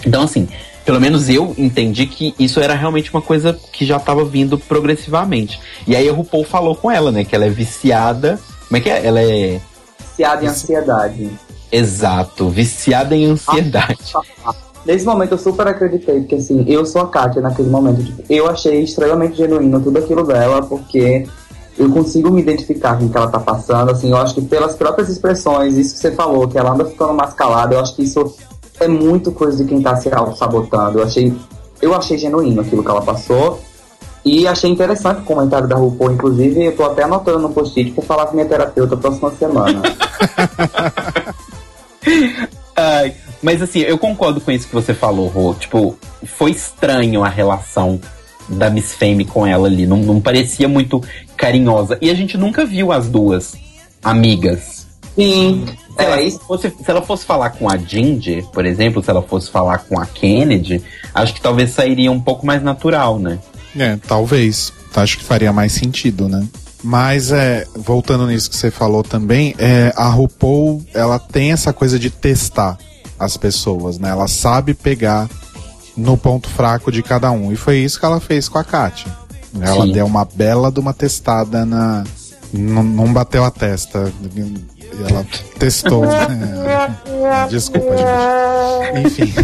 [0.06, 0.48] Então, assim,
[0.84, 5.60] pelo menos eu entendi que isso era realmente uma coisa que já tava vindo progressivamente.
[5.86, 8.38] E aí a RuPaul falou com ela, né, que ela é viciada.
[8.68, 9.06] Como é que é?
[9.06, 9.60] Ela é.
[9.98, 11.30] Viciado em ansiedade.
[11.70, 14.12] Exato, viciada em ansiedade.
[14.84, 18.02] Nesse momento eu super acreditei, porque assim, eu sou a Kátia naquele momento.
[18.02, 21.24] Tipo, eu achei extremamente genuíno tudo aquilo dela, porque
[21.78, 23.90] eu consigo me identificar com o que ela tá passando.
[23.90, 27.14] Assim, eu acho que pelas próprias expressões, isso que você falou, que ela anda ficando
[27.14, 28.34] mais calada, eu acho que isso
[28.78, 30.98] é muito coisa de quem tá se auto-sabotando.
[30.98, 31.32] Eu achei,
[31.80, 33.60] eu achei genuíno aquilo que ela passou.
[34.24, 38.04] E achei interessante o comentário da RuPaul, inclusive, eu tô até anotando no post-it pra
[38.04, 39.82] falar com minha terapeuta próxima semana.
[42.76, 45.54] Ai, mas assim, eu concordo com isso que você falou, Rô.
[45.54, 48.00] Tipo, foi estranho a relação
[48.48, 49.86] da Miss Fame com ela ali.
[49.86, 51.02] Não, não parecia muito
[51.36, 51.98] carinhosa.
[52.00, 53.54] E a gente nunca viu as duas
[54.02, 54.86] amigas.
[55.14, 56.40] Sim, Se, ela é isso.
[56.40, 59.98] fosse, se ela fosse falar com a Ginger, por exemplo, se ela fosse falar com
[59.98, 60.82] a Kennedy,
[61.14, 63.38] acho que talvez sairia um pouco mais natural, né?
[63.76, 64.72] É, talvez.
[64.94, 66.46] Acho que faria mais sentido, né?
[66.82, 71.98] Mas é, voltando nisso que você falou também, é, a RuPaul, ela tem essa coisa
[71.98, 72.76] de testar
[73.18, 74.10] as pessoas, né?
[74.10, 75.28] Ela sabe pegar
[75.96, 77.52] no ponto fraco de cada um.
[77.52, 79.10] E foi isso que ela fez com a Kátia.
[79.60, 79.92] Ela Sim.
[79.92, 82.04] deu uma bela de uma testada na.
[82.52, 84.12] Não, não bateu a testa.
[85.08, 85.26] Ela
[85.58, 86.04] testou.
[86.06, 86.96] né?
[87.50, 89.06] Desculpa, gente.
[89.22, 89.34] Enfim.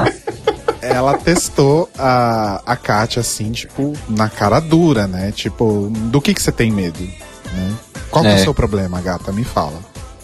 [0.82, 5.32] ela testou a, a Kátia assim, tipo, na cara dura, né?
[5.32, 7.00] Tipo, do que que você tem medo?
[7.00, 7.74] né?
[8.10, 8.42] Qual que é o É.
[8.42, 9.32] seu problema, gata?
[9.32, 9.78] Me fala.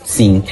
[0.06, 0.42] Sim.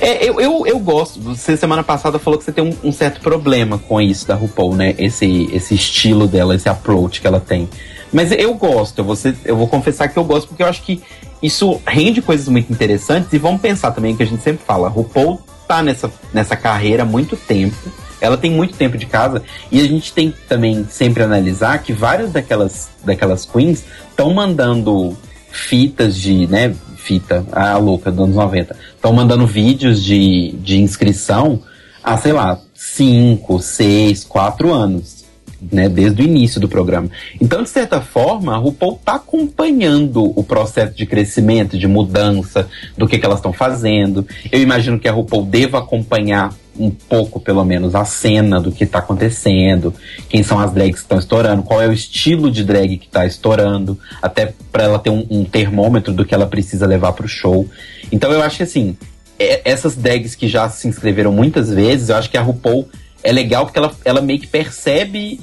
[0.00, 1.20] É, eu, eu, eu gosto.
[1.20, 4.74] Você semana passada falou que você tem um, um certo problema com isso da RuPaul,
[4.74, 4.94] né?
[4.98, 7.68] Esse, esse estilo dela, esse approach que ela tem.
[8.12, 10.82] Mas eu gosto, eu vou, ser- eu vou confessar que eu gosto, porque eu acho
[10.82, 11.00] que
[11.40, 13.32] isso rende coisas muito interessantes.
[13.32, 17.06] E vamos pensar também que a gente sempre fala, RuPaul tá nessa, nessa carreira há
[17.06, 17.76] muito tempo.
[18.20, 19.40] Ela tem muito tempo de casa.
[19.70, 25.16] E a gente tem que também sempre analisar que várias daquelas, daquelas queens estão mandando
[25.48, 26.74] fitas de, né,
[27.06, 31.62] fita, a louca dos anos 90, estão mandando vídeos de, de inscrição
[32.02, 35.24] há, sei lá, 5, 6, 4 anos,
[35.72, 37.08] né, desde o início do programa.
[37.40, 43.06] Então, de certa forma, a RuPaul tá acompanhando o processo de crescimento, de mudança, do
[43.06, 44.26] que, que elas estão fazendo.
[44.50, 48.86] Eu imagino que a RuPaul deva acompanhar um pouco, pelo menos, a cena do que
[48.86, 49.94] tá acontecendo,
[50.28, 53.26] quem são as drags que estão estourando, qual é o estilo de drag que tá
[53.26, 57.68] estourando, até para ela ter um, um termômetro do que ela precisa levar pro show.
[58.10, 58.96] Então eu acho que assim,
[59.38, 62.88] é- essas drags que já se inscreveram muitas vezes, eu acho que a RuPaul
[63.22, 65.40] é legal porque ela, ela meio que percebe,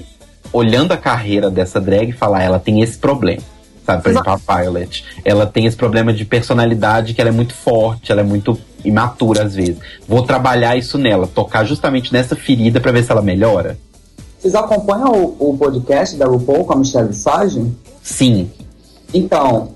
[0.52, 3.42] olhando a carreira dessa drag, falar, ela tem esse problema.
[3.86, 5.06] Sabe, por exemplo, a Violet.
[5.26, 9.44] Ela tem esse problema de personalidade que ela é muito forte, ela é muito imatura
[9.44, 9.78] às vezes.
[10.08, 13.78] Vou trabalhar isso nela, tocar justamente nessa ferida pra ver se ela melhora.
[14.40, 17.66] Vocês acompanham o, o podcast da RuPaul com a Michelle Visage?
[18.02, 18.52] Sim.
[19.14, 19.70] Então,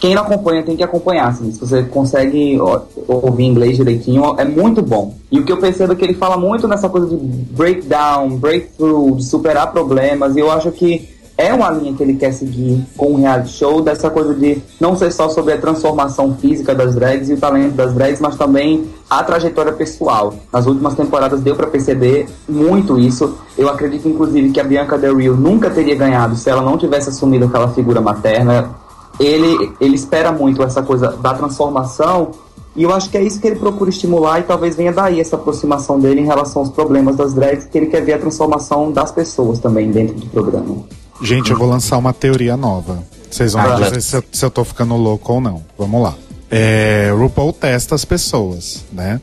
[0.00, 2.58] quem não acompanha tem que acompanhar, assim, se você consegue
[3.06, 5.14] ouvir inglês direitinho, é muito bom.
[5.30, 9.16] E o que eu percebo é que ele fala muito nessa coisa de breakdown, breakthrough,
[9.16, 13.12] de superar problemas, e eu acho que é uma linha que ele quer seguir com
[13.12, 17.30] o reality show, dessa coisa de não ser só sobre a transformação física das drags
[17.30, 20.34] e o talento das drags, mas também a trajetória pessoal.
[20.52, 23.38] Nas últimas temporadas deu pra perceber muito isso.
[23.56, 27.08] Eu acredito, inclusive, que a Bianca Del Rio nunca teria ganhado se ela não tivesse
[27.08, 28.74] assumido aquela figura materna
[29.18, 32.30] ele, ele espera muito essa coisa da transformação
[32.76, 35.34] e eu acho que é isso que ele procura estimular e talvez venha daí essa
[35.34, 39.10] aproximação dele em relação aos problemas das drags, que ele quer ver a transformação das
[39.10, 40.84] pessoas também dentro do programa.
[41.22, 43.02] Gente, eu vou lançar uma teoria nova.
[43.30, 45.62] Vocês vão Ah, dizer se eu, se eu tô ficando louco ou não.
[45.76, 46.14] Vamos lá.
[46.50, 49.20] É, RuPaul testa as pessoas, né?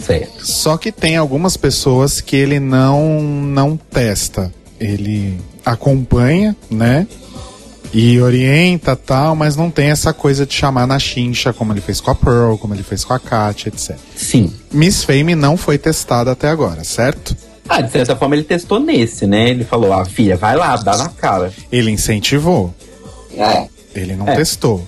[0.00, 0.44] Certo.
[0.46, 4.52] Só que tem algumas pessoas que ele não não testa.
[4.80, 7.06] Ele acompanha, né?
[7.92, 12.00] E orienta tal, mas não tem essa coisa de chamar na chincha, como ele fez
[12.00, 13.96] com a Pearl, como ele fez com a Katia, etc.
[14.16, 14.52] Sim.
[14.72, 17.36] Miss Fame não foi testada até agora, certo?
[17.68, 19.48] Ah, de certa forma ele testou nesse, né?
[19.50, 21.52] Ele falou, ah, filha, vai lá, dá na cara.
[21.72, 22.74] Ele incentivou,
[23.36, 23.66] É.
[23.94, 24.34] ele não É.
[24.36, 24.84] testou,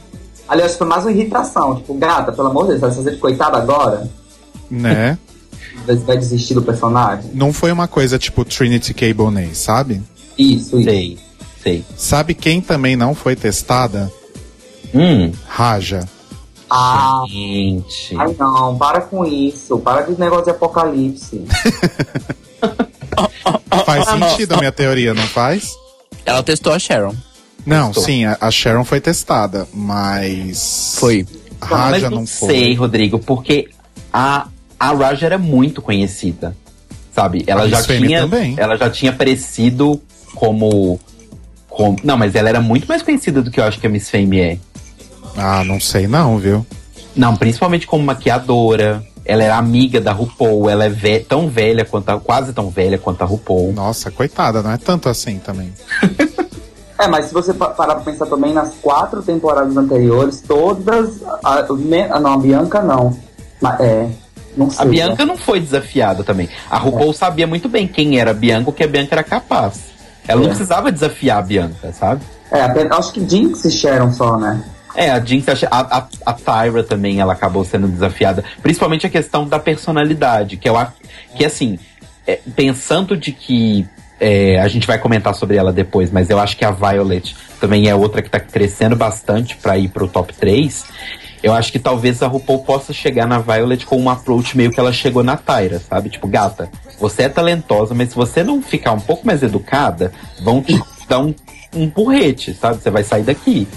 [0.48, 1.74] Aliás, foi mais uma irritação.
[1.76, 4.08] Tipo, gata, pelo amor de Deus, vai fazer de coitada agora?
[4.70, 5.18] né?
[5.84, 7.30] Vai- Vai desistir do personagem?
[7.34, 9.12] não foi uma coisa tipo Trinity K.
[9.12, 10.00] Bonet, sabe?
[10.38, 10.88] Isso, isso.
[10.88, 11.18] Sei,
[11.54, 11.84] gostei.
[11.96, 14.10] Sabe quem também não foi testada?
[14.94, 16.08] Hum, Raja.
[16.70, 18.16] Ah, gente.
[18.16, 19.78] ai não, para com isso.
[19.78, 21.44] Para de negócio de apocalipse.
[23.84, 25.74] Faz sentido a minha teoria, não faz?
[26.24, 27.14] Ela testou a Sharon.
[27.64, 28.04] Não, Testou.
[28.04, 30.96] sim, a a Sharon foi testada, mas.
[30.98, 31.26] Foi.
[31.60, 32.48] A Mas Raja não, não foi.
[32.48, 33.68] sei, Rodrigo, porque
[34.12, 34.46] a,
[34.78, 36.56] a Raja era muito conhecida.
[37.14, 37.44] Sabe?
[37.46, 38.20] Ela A já Miss Fame tinha.
[38.20, 38.54] também.
[38.58, 40.00] Ela já tinha aparecido
[40.34, 41.00] como.
[41.68, 41.96] como.
[42.04, 44.38] Não, mas ela era muito mais conhecida do que eu acho que a Miss Fame
[44.38, 44.58] é.
[45.36, 46.64] Ah, não sei não, viu?
[47.16, 49.02] Não, principalmente como maquiadora.
[49.26, 52.96] Ela era amiga da RuPaul, ela é ve- tão velha quanto a, quase tão velha
[52.96, 53.72] quanto a RuPaul.
[53.72, 55.72] Nossa, coitada, não é tanto assim também.
[56.98, 61.22] É, mas se você pa- parar pra pensar também nas quatro temporadas anteriores, todas.
[61.44, 63.14] A, me- ah, não, a Bianca não.
[63.60, 64.08] Mas, é.
[64.56, 64.82] Não sei.
[64.82, 66.48] A Bianca não foi desafiada também.
[66.70, 69.78] A RuPaul sabia muito bem quem era a Bianca, o que a Bianca era capaz.
[70.26, 70.48] Ela não É.
[70.48, 72.22] precisava desafiar a Bianca, sabe?
[72.50, 74.64] É, acho que Jinx e Sharon só, né?
[74.96, 78.42] É, a Jinx, a, a, a Tyra também, ela acabou sendo desafiada.
[78.62, 80.92] Principalmente a questão da personalidade, que eu acho
[81.36, 81.78] que assim,
[82.26, 83.86] é, pensando de que
[84.18, 87.88] é, a gente vai comentar sobre ela depois, mas eu acho que a Violet também
[87.88, 90.84] é outra que tá crescendo bastante pra ir pro top 3.
[91.42, 94.80] Eu acho que talvez a RuPaul possa chegar na Violet com um approach meio que
[94.80, 96.08] ela chegou na Tyra, sabe?
[96.08, 100.10] Tipo, gata, você é talentosa, mas se você não ficar um pouco mais educada,
[100.42, 101.34] vão te dar um,
[101.74, 102.82] um porrete, sabe?
[102.82, 103.68] Você vai sair daqui.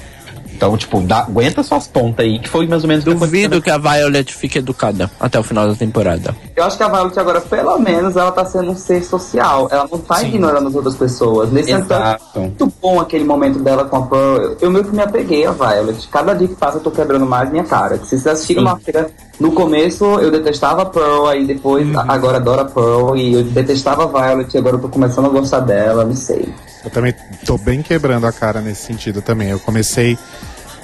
[0.59, 3.55] Então, tipo, dá- aguenta suas pontas aí, que foi mais ou menos o que Duvido
[3.55, 6.35] aconteceu que a Violet fique educada até o final da temporada.
[6.53, 9.69] Eu acho que a Violet agora, pelo menos, ela tá sendo um ser social.
[9.71, 11.49] Ela não tá ignorando as outras pessoas.
[11.49, 11.85] Nesse Exato.
[11.93, 14.35] entanto, muito bom aquele momento dela com a Pearl.
[14.43, 16.05] Eu, eu meio que me apeguei a Violet.
[16.11, 17.95] Cada dia que passa eu tô quebrando mais minha cara.
[17.99, 18.67] Se vocês assistiram Sim.
[18.67, 21.99] uma feira, no começo eu detestava a Pearl, aí depois, Uhum.
[22.05, 25.29] agora adoro a Pearl, e eu detestava a Violet, e agora eu tô começando a
[25.29, 26.53] gostar dela, não sei.
[26.83, 27.13] Eu também
[27.45, 29.49] tô bem quebrando a cara nesse sentido também.
[29.49, 30.17] Eu comecei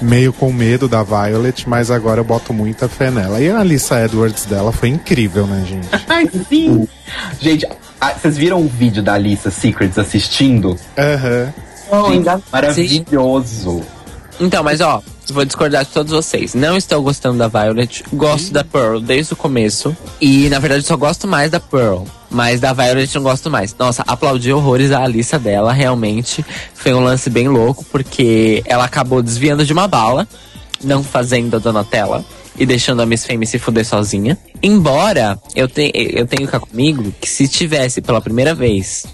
[0.02, 3.40] meio com medo da Violet, mas agora eu boto muita fé nela.
[3.42, 5.88] E a Alissa Edwards dela foi incrível, né, gente?
[6.08, 6.88] Ai, sim!
[7.40, 7.68] Gente,
[8.18, 10.78] vocês viram o vídeo da Alissa Secrets assistindo?
[10.98, 11.54] Aham.
[11.92, 13.82] Não, ainda Maravilhoso!
[14.40, 15.02] Então, mas ó,
[15.34, 16.54] vou discordar de todos vocês.
[16.54, 18.04] Não estou gostando da Violet.
[18.14, 19.96] Gosto da Pearl desde o começo.
[20.20, 22.04] E, na verdade, só gosto mais da Pearl.
[22.30, 23.76] Mas da Violet não gosto mais.
[23.78, 25.72] Nossa, aplaudi horrores a Alissa dela.
[25.72, 30.28] Realmente foi um lance bem louco, porque ela acabou desviando de uma bala,
[30.84, 32.24] não fazendo a Donatella.
[32.58, 34.38] E deixando a Miss Fame se fuder sozinha.
[34.64, 39.06] Embora eu, te, eu tenho cá comigo que se tivesse pela primeira vez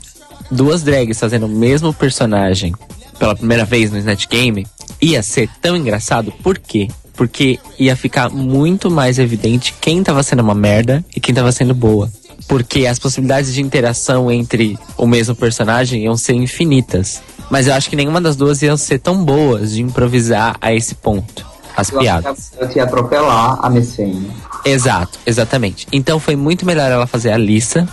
[0.51, 2.73] duas drags fazendo o mesmo personagem
[3.17, 4.65] pela primeira vez no Snatch Game,
[5.01, 6.31] ia ser tão engraçado.
[6.43, 6.87] Por quê?
[7.13, 11.73] Porque ia ficar muito mais evidente quem tava sendo uma merda e quem tava sendo
[11.73, 12.11] boa.
[12.47, 17.21] Porque as possibilidades de interação entre o mesmo personagem iam ser infinitas.
[17.49, 20.95] Mas eu acho que nenhuma das duas iam ser tão boas de improvisar a esse
[20.95, 21.45] ponto.
[21.75, 22.51] As eu piadas.
[22.57, 24.31] ela ia atropelar a Miss Fame.
[24.65, 25.87] Exato, exatamente.
[25.91, 27.87] Então foi muito melhor ela fazer a Lissa,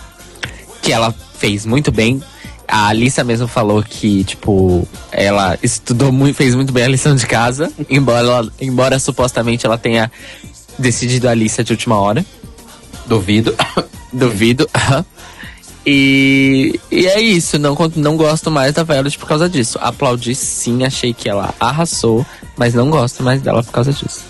[0.82, 2.22] que ela fez muito bem.
[2.70, 7.26] A Alissa mesmo falou que, tipo, ela estudou muito, fez muito bem a lição de
[7.26, 10.12] casa, embora, ela- embora supostamente ela tenha
[10.78, 12.24] decidido a Alissa de última hora.
[13.06, 13.54] Duvido.
[14.12, 14.68] Duvido.
[15.86, 19.78] e, e é isso, não, não gosto mais da Violet por causa disso.
[19.80, 22.24] Aplaudi sim, achei que ela arrasou,
[22.56, 24.20] mas não gosto mais dela por causa disso.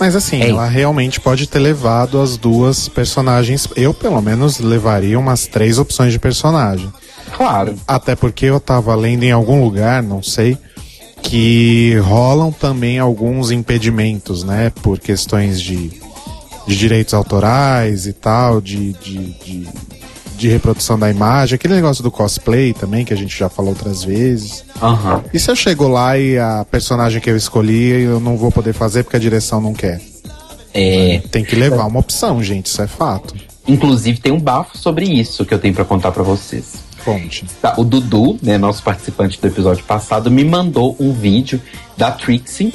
[0.00, 0.50] Mas assim, Ei.
[0.50, 3.68] ela realmente pode ter levado as duas personagens.
[3.76, 6.92] Eu, pelo menos, levaria umas três opções de personagem.
[7.34, 7.74] Claro.
[7.86, 10.56] Até porque eu tava lendo em algum lugar, não sei,
[11.20, 14.70] que rolam também alguns impedimentos, né?
[14.82, 15.90] Por questões de,
[16.66, 19.68] de direitos autorais e tal, de, de, de,
[20.36, 24.04] de reprodução da imagem, aquele negócio do cosplay também, que a gente já falou outras
[24.04, 24.64] vezes.
[24.80, 25.24] Aham.
[25.32, 28.72] E se eu chego lá e a personagem que eu escolhi eu não vou poder
[28.72, 30.00] fazer porque a direção não quer?
[30.72, 31.20] É.
[31.30, 33.34] Tem que levar uma opção, gente, isso é fato.
[33.66, 36.83] Inclusive, tem um bafo sobre isso que eu tenho pra contar pra vocês.
[37.04, 37.44] Conte.
[37.60, 41.60] Tá, o Dudu, né, nosso participante do episódio passado, me mandou um vídeo
[41.96, 42.72] da Trixie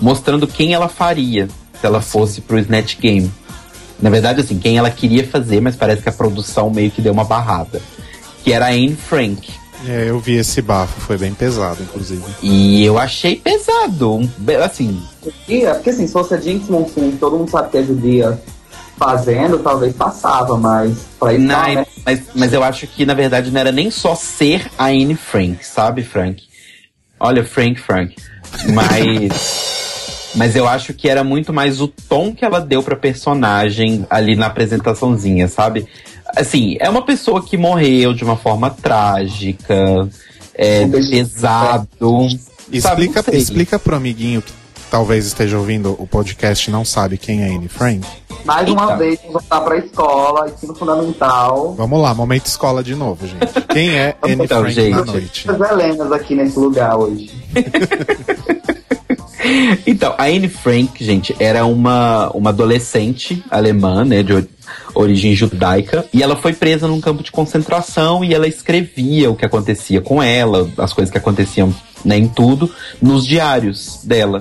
[0.00, 1.48] mostrando quem ela faria
[1.80, 3.30] se ela fosse pro Snatch Game.
[4.00, 7.12] Na verdade, assim, quem ela queria fazer, mas parece que a produção meio que deu
[7.12, 7.80] uma barrada.
[8.44, 9.50] Que era a Anne Frank.
[9.86, 12.22] É, eu vi esse bafo, foi bem pesado, inclusive.
[12.42, 14.14] E eu achei pesado.
[14.16, 14.28] um-
[14.62, 18.38] Assim, porque assim, se fosse a Jinx Monsoon, todo mundo sabe que é judia
[19.00, 21.86] fazendo, talvez passava, mas pra isso não, né?
[22.04, 25.64] mas, mas eu acho que, na verdade, não era nem só ser a Anne Frank,
[25.64, 26.42] sabe, Frank?
[27.18, 28.14] Olha, Frank, Frank.
[28.74, 30.32] Mas.
[30.36, 34.36] mas eu acho que era muito mais o tom que ela deu pra personagem ali
[34.36, 35.88] na apresentaçãozinha, sabe?
[36.36, 40.08] Assim, é uma pessoa que morreu de uma forma trágica.
[40.54, 42.28] é, pesado.
[42.70, 44.52] Explica, explica pro amiguinho que
[44.90, 48.06] talvez esteja ouvindo o podcast e não sabe quem é Anne Frank.
[48.44, 48.96] Mais uma Eita.
[48.96, 51.74] vez, vamos voltar pra escola, ensino fundamental.
[51.76, 53.60] Vamos lá, momento escola de novo, gente.
[53.68, 54.90] Quem é Anne Então, Frank gente.
[54.90, 55.50] na noite?
[55.50, 57.30] As Helenas aqui nesse lugar hoje.
[59.86, 64.46] Então, a Anne Frank, gente, era uma, uma adolescente alemã, né, de or-
[64.94, 69.44] origem judaica, e ela foi presa num campo de concentração e ela escrevia o que
[69.44, 71.74] acontecia com ela, as coisas que aconteciam
[72.04, 72.70] né, em tudo,
[73.02, 74.40] nos diários dela.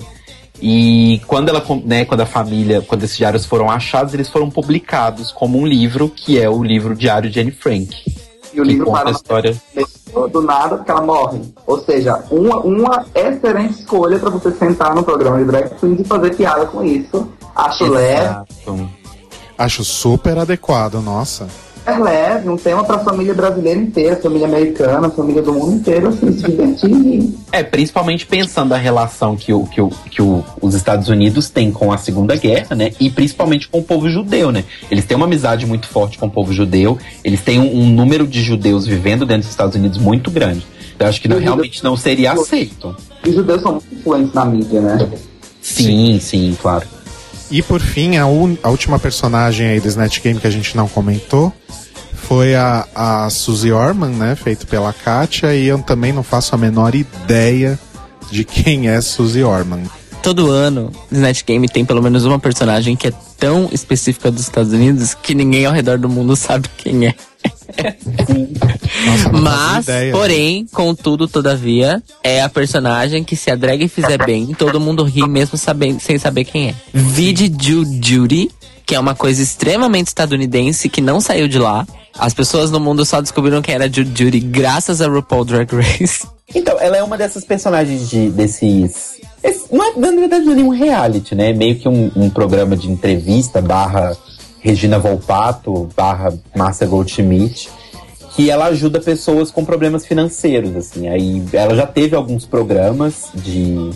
[0.61, 4.49] E quando ela, com- né, quando a família, quando esses diários foram achados, eles foram
[4.49, 7.89] publicados como um livro, que é o livro Diário de Anne Frank.
[8.53, 9.55] E o livro conta para a história.
[10.31, 11.39] do nada porque ela morre.
[11.67, 16.03] Ou seja, uma, uma excelente escolha pra você sentar no programa de drag queens e
[16.03, 17.27] fazer piada com isso.
[17.55, 18.29] Acho leve.
[19.57, 21.47] Acho super adequado, nossa.
[21.89, 26.31] É leve, um tema pra família brasileira inteira, família americana, família do mundo inteiro, assim,
[26.31, 27.33] se divertir.
[27.51, 31.71] É, principalmente pensando a relação que, o, que, o, que o, os Estados Unidos têm
[31.71, 32.91] com a Segunda Guerra, né?
[32.99, 34.63] E principalmente com o povo judeu, né?
[34.89, 38.27] Eles têm uma amizade muito forte com o povo judeu, eles têm um, um número
[38.27, 40.65] de judeus vivendo dentro dos Estados Unidos muito grande.
[40.99, 42.95] Eu acho que não, realmente não seria aceito.
[43.25, 45.09] Os judeus são muito influentes na mídia, né?
[45.61, 46.85] Sim, sim, claro.
[47.51, 50.75] E por fim, a, un- a última personagem aí do Snatch Game que a gente
[50.77, 51.51] não comentou
[52.13, 54.35] foi a, a Suzy Orman, né?
[54.35, 57.79] Feito pela Katia, e eu também não faço a menor ideia
[58.29, 59.83] de quem é Suzy Orman.
[60.21, 64.71] Todo ano, Snatch Game tem pelo menos uma personagem que é tão específica dos Estados
[64.73, 67.15] Unidos que ninguém ao redor do mundo sabe quem é.
[69.05, 74.79] Nossa, Mas, porém, contudo, todavia, é a personagem que se a drag fizer bem, todo
[74.79, 76.75] mundo ri mesmo sabendo, sem saber quem é.
[76.93, 78.49] Vide Ju Judy,
[78.85, 81.85] que é uma coisa extremamente estadunidense que não saiu de lá.
[82.17, 86.27] As pessoas no mundo só descobriram quem era Ju Judy graças a RuPaul Drag Race.
[86.53, 89.19] Então, ela é uma dessas personagens de, desses.
[89.43, 91.51] esse- não é, na verdade, não é nenhum reality, né?
[91.51, 94.17] É meio que um, um programa de entrevista barra
[94.61, 97.69] Regina Volpato, barra Márcia Goldschmidt,
[98.35, 101.07] que ela ajuda pessoas com problemas financeiros, assim.
[101.07, 103.89] Aí ela já teve alguns programas de.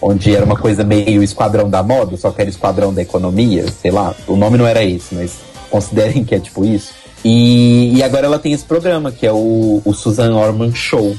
[0.00, 3.90] onde era uma coisa meio esquadrão da moda, só que era esquadrão da economia, sei
[3.90, 4.14] lá.
[4.26, 5.38] O nome não era esse, mas
[5.70, 6.92] considerem que é tipo isso.
[7.24, 11.16] E, e agora ela tem esse programa, que é o, o Susan Orman Show.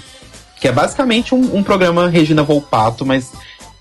[0.59, 3.31] Que é basicamente um, um programa Regina Volpato, mas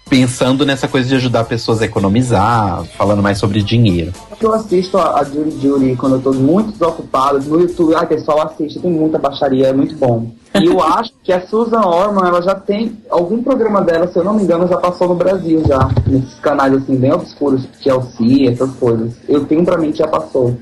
[0.09, 4.13] pensando nessa coisa de ajudar pessoas a economizar, falando mais sobre dinheiro.
[4.41, 7.95] Eu assisto a, a Judy Judy quando eu tô muito desocupado no YouTube.
[7.95, 10.31] Ai, pessoal, assiste, tem muita baixaria, é muito bom.
[10.55, 14.25] E eu acho que a Susan Orman, ela já tem algum programa dela, se eu
[14.25, 15.91] não me engano, já passou no Brasil já.
[16.07, 19.13] Nesses canais assim, bem obscuros, Chelsea, essas coisas.
[19.29, 20.57] Eu tenho pra mim que já passou.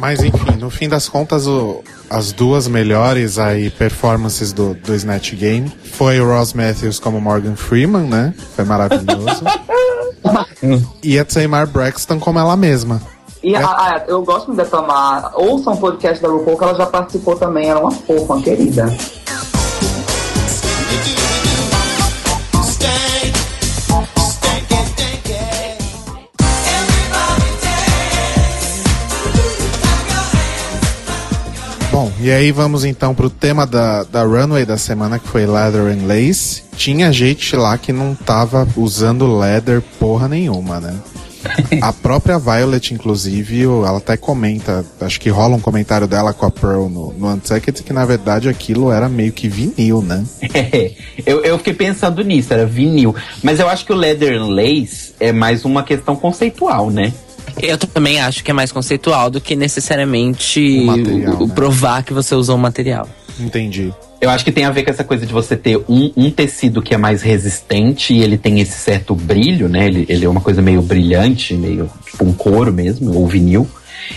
[0.00, 5.34] Mas enfim, no fim das contas, o- as duas melhores aí performances do, do Snatch
[5.34, 8.32] Game foi o Ross Matthews como Morgan Freeman, né?
[8.56, 9.44] Foi maravilhoso.
[11.04, 13.00] e a Tamar Braxton como ela mesma.
[13.42, 13.58] E É.
[13.62, 15.32] a- a- eu gosto muito da Tamar.
[15.34, 17.68] Ouça um podcast da RuPaul que ela já participou também.
[17.68, 18.86] Era uma fofa, uma querida.
[32.00, 35.82] Bom, e aí vamos então pro tema da, da runway da semana, que foi Leather
[35.82, 36.62] and Lace.
[36.74, 40.94] Tinha gente lá que não tava usando leather porra nenhuma, né?
[41.82, 46.50] A própria Violet, inclusive, ela até comenta, acho que rola um comentário dela com a
[46.50, 50.24] Pearl no, no Untucked, que na verdade aquilo era meio que vinil, né?
[51.26, 53.14] eu, eu fiquei pensando nisso, era vinil.
[53.42, 57.12] Mas eu acho que o Leather and Lace é mais uma questão conceitual, né?
[57.62, 61.54] Eu também acho que é mais conceitual do que necessariamente O material, o- o né?
[61.54, 63.08] provar que você usou o material.
[63.38, 63.92] Entendi.
[64.20, 66.82] Eu acho que tem a ver com essa coisa de você ter um, um tecido
[66.82, 69.86] que é mais resistente e ele tem esse certo brilho, né?
[69.86, 73.66] Ele, ele é uma coisa meio brilhante, meio tipo um couro mesmo, ou vinil.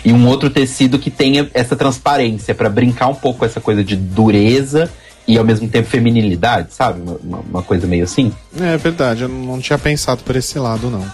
[0.03, 3.83] E um outro tecido que tenha essa transparência pra brincar um pouco com essa coisa
[3.83, 4.91] de dureza
[5.27, 7.01] e ao mesmo tempo feminilidade, sabe?
[7.01, 8.31] Uma- Uma, coisa meio assim.
[8.59, 11.05] É verdade, eu não tinha pensado por esse lado, não.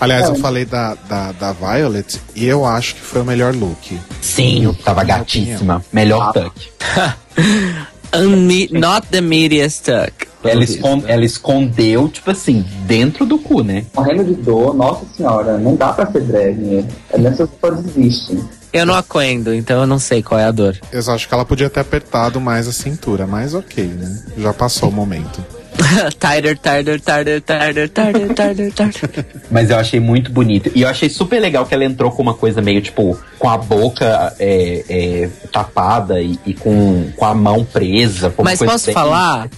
[0.00, 3.98] Aliás, eu falei da, da, da Violet e eu acho que foi o melhor look.
[4.20, 5.84] Sim, tava minha gatíssima.
[5.92, 6.52] Melhor tuck.
[8.14, 10.26] Unme not the media stuck.
[10.44, 13.84] Ela, escon- ela escondeu, tipo assim, dentro do cu, né?
[13.94, 16.84] Morrendo de dor, nossa senhora, não dá pra ser drag.
[17.10, 18.44] É nessas pessoas desistem.
[18.76, 20.78] Eu não aquendo, então eu não sei qual é a dor.
[20.92, 24.22] Eu acho que ela podia ter apertado mais a cintura, mas ok, né?
[24.36, 25.42] Já passou o momento.
[26.18, 29.26] Tighter, tighter, tighter, tighter, tighter, tighter, tighter.
[29.50, 30.70] Mas eu achei muito bonito.
[30.74, 33.56] E eu achei super legal que ela entrou com uma coisa meio, tipo, com a
[33.56, 38.32] boca é, é, tapada e, e com, com a mão presa.
[38.42, 39.48] Mas posso falar?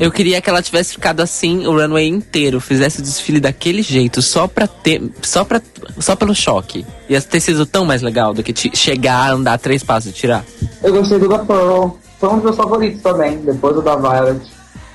[0.00, 4.22] Eu queria que ela tivesse ficado assim o runway inteiro, fizesse o desfile daquele jeito,
[4.22, 5.02] só pra ter.
[5.22, 5.60] Só, pra,
[5.98, 6.84] só pelo choque.
[7.08, 10.44] Ia ter sido tão mais legal do que chegar, andar três passos e tirar.
[10.82, 11.90] Eu gostei do da Pearl.
[12.18, 14.53] Foi um dos meus favoritos também, depois do da Violet.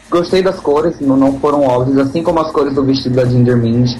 [0.10, 3.96] Gostei das cores, não, foram óbvias, assim como as cores do vestido da Ginger Mind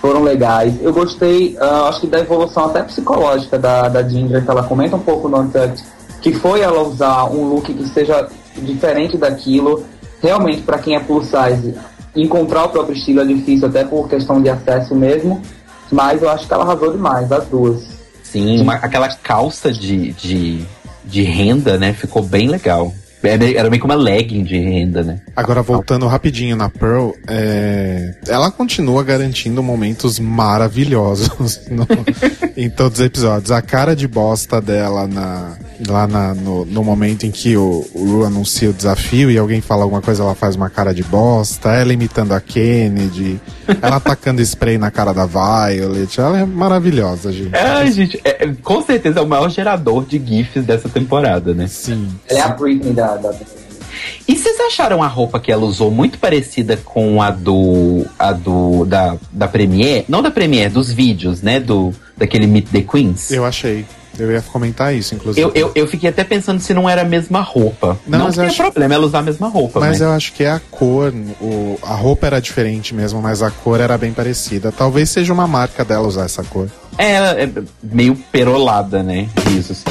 [0.00, 0.74] foram legais.
[0.82, 4.96] Eu gostei, ah, acho que da evolução até psicológica da, da Ginger, que ela comenta
[4.96, 5.82] um pouco no Untucked,
[6.20, 9.84] que foi ela usar um look que seja diferente daquilo.
[10.22, 11.74] Realmente, para quem é plus size,
[12.14, 15.40] encontrar o próprio estilo é difícil, até por questão de acesso mesmo.
[15.90, 17.82] Mas eu acho que ela arrasou demais, as duas.
[18.22, 20.64] Sim, uma- aquela calça de, de,
[21.04, 21.92] de renda, né?
[21.92, 22.92] Ficou bem legal.
[23.28, 25.20] Era era meio que uma legging de renda, né?
[25.34, 31.86] Agora, voltando rapidinho na Pearl, é, ela continua garantindo momentos maravilhosos no-
[32.56, 33.50] em todos os episódios.
[33.50, 35.56] A cara de bosta dela na,
[35.86, 39.60] lá na- no, no momento em que o, o Ru anuncia o desafio e alguém
[39.60, 41.70] fala alguma coisa, ela faz uma cara de bosta.
[41.72, 43.40] Ela imitando a Kennedy,
[43.82, 46.18] ela atacando spray na cara da Violet.
[46.20, 47.54] Ela é maravilhosa, gente.
[47.54, 51.66] Ai, gente, é- é- com certeza é o maior gerador de GIFs dessa temporada, né?
[51.68, 52.08] Sim.
[52.28, 53.32] Ela é a Britney da, da
[54.28, 58.04] E vocês acharam a roupa que ela usou muito parecida com a do.
[58.18, 58.84] a do.
[58.84, 60.04] da, da Premiere?
[60.08, 61.60] Não da Premiere, dos vídeos, né?
[61.60, 63.30] Do, daquele Meet the Queens.
[63.30, 63.84] Eu achei.
[64.18, 65.42] Eu ia comentar isso, inclusive.
[65.46, 67.98] Eu, eu, eu fiquei até pensando se não era a mesma roupa.
[68.06, 70.00] Não, Não, mas eu acho- problema ela usar a mesma roupa, Mas mas.
[70.00, 73.78] eu acho que é a cor, o, a roupa era diferente mesmo, mas a cor
[73.78, 74.72] era bem parecida.
[74.72, 76.66] Talvez seja uma marca dela usar essa cor.
[76.96, 77.50] É, é
[77.82, 79.28] meio perolada, né?
[79.54, 79.84] Isso.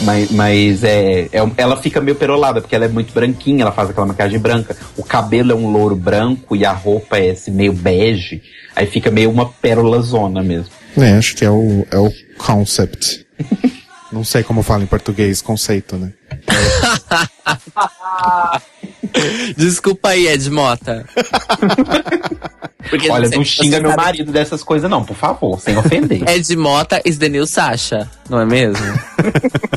[0.00, 3.90] Mas, mas é, é- ela fica meio perolada, porque ela é muito branquinha, ela faz
[3.90, 4.76] aquela maquiagem branca.
[4.96, 8.42] O cabelo é um louro branco e a roupa é esse meio bege.
[8.76, 10.70] Aí fica meio uma pérola zona mesmo.
[10.96, 13.26] É, acho que é o, é o concept.
[14.10, 16.12] Não sei como fala em português, conceito, né?
[19.56, 21.04] Desculpa aí, Ed Mota.
[22.88, 25.76] Porque Olha, não se xinga você meu sabe, marido dessas coisas, não, por favor, sem
[25.76, 26.22] ofender.
[26.28, 28.84] Ed Mota is the new Sasha, não é mesmo?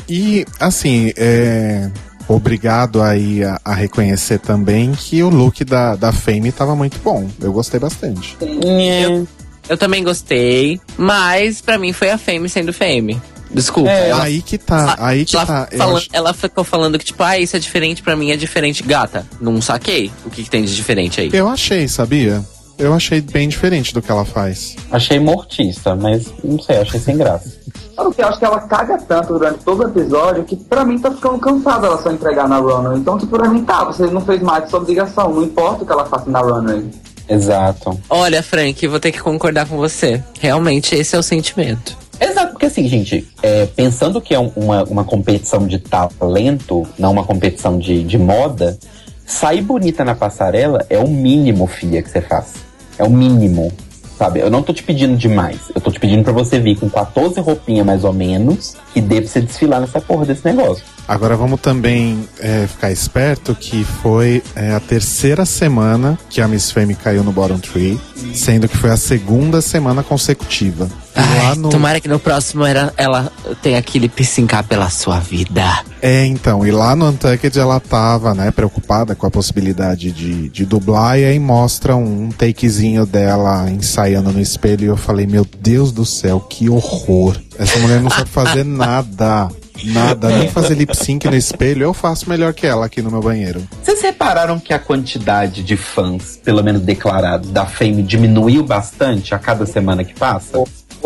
[0.08, 1.90] E, assim, é,
[2.28, 7.30] obrigado aí a, a reconhecer também que o look da, da Fame tava muito bom.
[7.42, 8.38] Eu gostei bastante.
[8.42, 9.28] eu,
[9.68, 13.22] eu também gostei, mas pra mim foi a Fame sendo Fame.
[13.54, 13.90] Desculpa.
[13.90, 15.68] É, ela, aí que tá, aí que ela, tá.
[15.96, 18.84] Acho- ela ficou falando que, tipo, ah, isso é diferente pra mim, é diferente.
[18.84, 21.30] Gata, não saquei o que, que tem de diferente aí.
[21.34, 22.44] eu achei, sabia?
[22.78, 24.76] Eu achei bem diferente do que ela faz.
[24.92, 27.52] Achei mortista, mas não sei, achei sem graça.
[27.96, 28.22] Sabe o que?
[28.24, 31.38] Eu acho que ela caga tanto durante todo o episódio que pra mim tá ficando
[31.38, 32.98] cansada ela só entregar na runway.
[32.98, 35.32] Então, tipo, pra mim tá, você não fez mais de sua obrigação.
[35.32, 36.90] Não importa o que ela faça na runway.
[37.30, 38.00] Exato.
[38.10, 40.24] Olha, Frank, vou ter que concordar com você.
[40.40, 41.96] Realmente, esse é o sentimento.
[42.22, 47.12] Exato, porque assim, gente, é, pensando que é um- uma, uma competição de talento, não
[47.12, 48.78] uma competição de, de moda,
[49.26, 52.54] sair bonita na passarela é o mínimo, filha, que você faz.
[52.98, 53.72] É o mínimo,
[54.20, 54.40] sabe?
[54.40, 55.58] Eu não tô te pedindo demais.
[55.74, 59.20] Eu tô te pedindo pra você vir com 14 roupinhas mais ou menos, que dê
[59.22, 60.84] pra você desfilar nessa porra desse negócio.
[61.08, 66.72] Agora vamos também é, ficar esperto que foi é, a terceira semana que a Miss
[66.72, 68.00] Fame caiu no bottom tree,
[68.34, 70.90] sendo que foi a segunda semana consecutiva.
[71.14, 71.70] Ai, no...
[71.70, 73.32] Tomara que no próximo era, ela
[73.62, 75.84] tenha aquele piscincar pela sua vida.
[76.02, 80.66] É, então, e lá no Untucked ela tava, né, preocupada com a possibilidade de, de
[80.66, 85.92] dublar, e aí mostra um, takezinho dela ensaiando no espelho, e eu falei, meu Deus
[85.92, 87.36] do céu, que horror.
[87.58, 89.50] Essa mulher não sabe fazer nada.
[89.86, 93.22] Nada, nem fazer lip sync no espelho, eu faço melhor que ela aqui no meu
[93.22, 93.62] banheiro.
[93.84, 99.40] Vocês repararam que a quantidade de fãs, pelo menos declarados, da Fame diminuiu bastante a
[99.40, 100.58] cada semana que passa?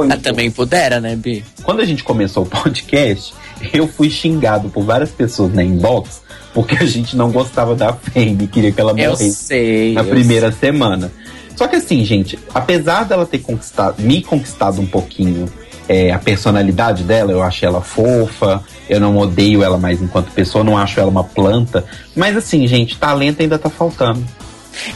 [0.09, 1.43] Ah, também pudera, né, Bi?
[1.63, 3.33] Quando a gente começou o podcast,
[3.73, 8.47] eu fui xingado por várias pessoas na inbox porque a gente não gostava da Fame,
[8.47, 9.93] queria que ela Eu morresse sei.
[9.93, 11.11] na eu primeira semana.
[11.53, 15.49] Só que assim, gente, apesar dela ter conquistado, me conquistado um pouquinho
[15.87, 20.63] é, a personalidade dela, eu achei ela fofa, eu não odeio ela mais enquanto pessoa,
[20.63, 21.85] não acho ela uma planta.
[22.15, 24.23] Mas assim, gente, talento ainda tá faltando.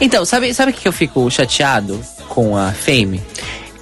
[0.00, 3.20] Então, sabe, sabe o que eu fico chateado com a Fame?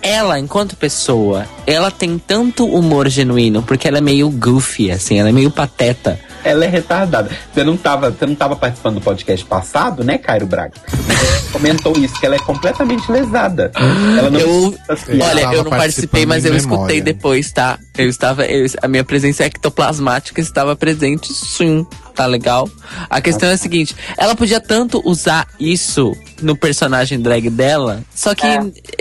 [0.00, 5.28] Ela, enquanto pessoa, ela tem tanto humor genuíno, porque ela é meio goofy, assim, ela
[5.28, 6.20] é meio pateta.
[6.44, 7.30] Ela é retardada.
[7.52, 10.72] Você não tava, você não tava participando do podcast passado, né, Cairo Braga?
[10.88, 13.70] Você comentou isso, que ela é completamente lesada.
[14.18, 14.78] Ela não Eu,
[15.22, 16.74] olha, eu não participei, mas eu memória.
[16.74, 17.78] escutei depois, tá?
[17.96, 22.68] Eu estava, eu- a minha presença ectoplasmática estava presente, sim, tá legal?
[23.10, 28.34] A questão é a seguinte, ela podia tanto usar isso no personagem drag dela, só
[28.34, 28.46] que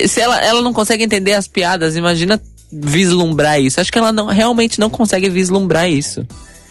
[0.07, 3.79] se ela, ela não consegue entender as piadas, imagina vislumbrar isso.
[3.79, 6.25] Acho que ela não, realmente não consegue vislumbrar isso.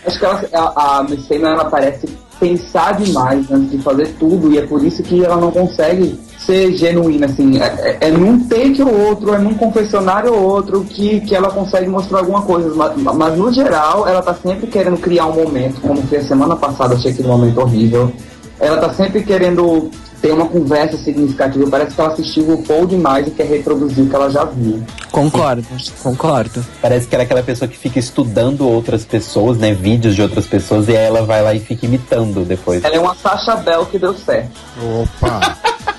[0.07, 4.59] Acho que ela, a, a Taylor, ela parece pensar demais antes de fazer tudo, e
[4.59, 7.59] é por isso que ela não consegue ser genuína, assim.
[7.61, 11.51] É, é, é num take ou outro, é num confessionário ou outro que, que ela
[11.51, 12.73] consegue mostrar alguma coisa.
[12.75, 16.55] Mas, mas no geral, ela tá sempre querendo criar um momento, como foi a semana
[16.55, 18.13] passada, achei aquele momento horrível.
[18.61, 19.91] Ela tá sempre querendo
[20.21, 21.69] ter uma conversa significativa.
[21.69, 24.83] Parece que ela assistiu o Paul demais e quer reproduzir o que ela já viu.
[25.11, 25.65] Concordo,
[26.03, 26.65] concordo.
[26.81, 29.73] Parece que ela é aquela pessoa que fica estudando outras pessoas, né?
[29.73, 32.85] Vídeos de outras pessoas, e aí ela vai lá e fica imitando depois.
[32.85, 34.53] Ela é uma Sasha Bell que deu certo.
[34.83, 35.57] Opa!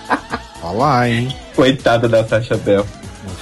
[0.64, 1.36] Olha lá, hein?
[1.56, 2.86] Coitada da Sasha Bell.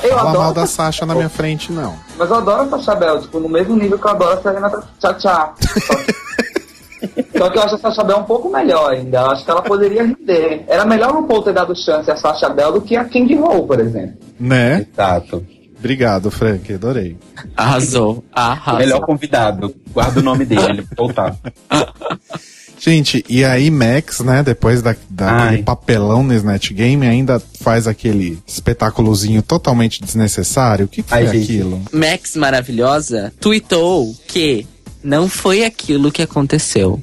[0.04, 1.96] Eu Fala adoro mal da Sasha na minha frente, não.
[2.18, 4.72] Mas eu adoro a Sasha Bell, tipo, no mesmo nível que eu adoro a Serena
[5.00, 5.54] Tchá-Tchá.
[7.38, 9.20] Só que eu acho a Sasha Bell um pouco melhor ainda.
[9.20, 10.64] Eu acho que ela poderia render.
[10.68, 13.66] Era melhor o Paul ter dado chance a Sasha Bell do que a Candy Ho,
[13.66, 14.18] por exemplo.
[14.40, 14.86] Né?
[14.92, 15.46] Exato.
[15.78, 16.74] Obrigado, Frank.
[16.74, 17.18] Adorei.
[17.56, 18.80] Arrasou, arrasou.
[18.80, 19.76] Melhor convidado.
[19.94, 21.36] Guarda o nome dele, ele voltar.
[22.78, 28.38] Gente, e aí Max, né, depois da, daquele papelão no Snatch Game, ainda faz aquele
[28.46, 30.86] espetáculozinho totalmente desnecessário.
[30.86, 31.44] O que, que foi Ai, gente.
[31.44, 31.82] aquilo?
[31.92, 34.68] Max Maravilhosa tweetou que
[35.06, 37.02] não foi aquilo que aconteceu.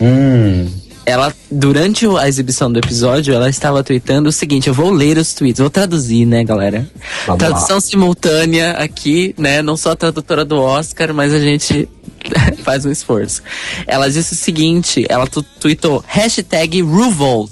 [0.00, 0.68] Hum.
[1.06, 5.32] Ela, durante a exibição do episódio, ela estava tweetando o seguinte: eu vou ler os
[5.32, 6.86] tweets, vou traduzir, né, galera?
[7.26, 9.62] Vamos Tradução simultânea aqui, né?
[9.62, 11.88] Não sou a tradutora do Oscar, mas a gente
[12.62, 13.42] faz um esforço.
[13.86, 15.26] Ela disse o seguinte: ela
[15.58, 17.50] tweetou hashtag Revolt.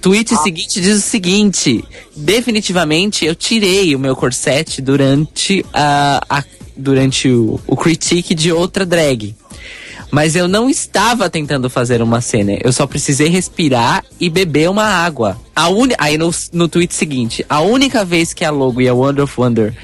[0.00, 1.84] Tweet seguinte diz o seguinte:
[2.16, 6.44] definitivamente eu tirei o meu corset durante a, a-
[6.76, 9.34] durante o, o critique de outra drag.
[10.10, 12.56] Mas eu não estava tentando fazer uma cena.
[12.62, 15.36] Eu só precisei respirar e beber uma água.
[15.54, 18.94] A uni Aí no, no tweet seguinte, a única vez que a Logo e a
[18.94, 19.74] Wonder of Wonder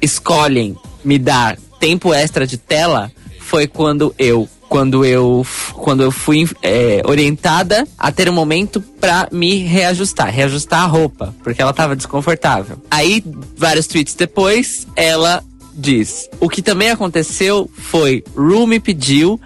[0.00, 6.46] escolhem me dar tempo extra de tela foi quando eu quando eu quando eu fui
[6.62, 11.96] é, orientada a ter um momento pra me reajustar, reajustar a roupa, porque ela tava
[11.96, 12.76] desconfortável.
[12.90, 13.24] Aí
[13.56, 15.42] vários tweets depois, ela
[15.78, 19.40] diz: "O que também aconteceu foi Ru me pediu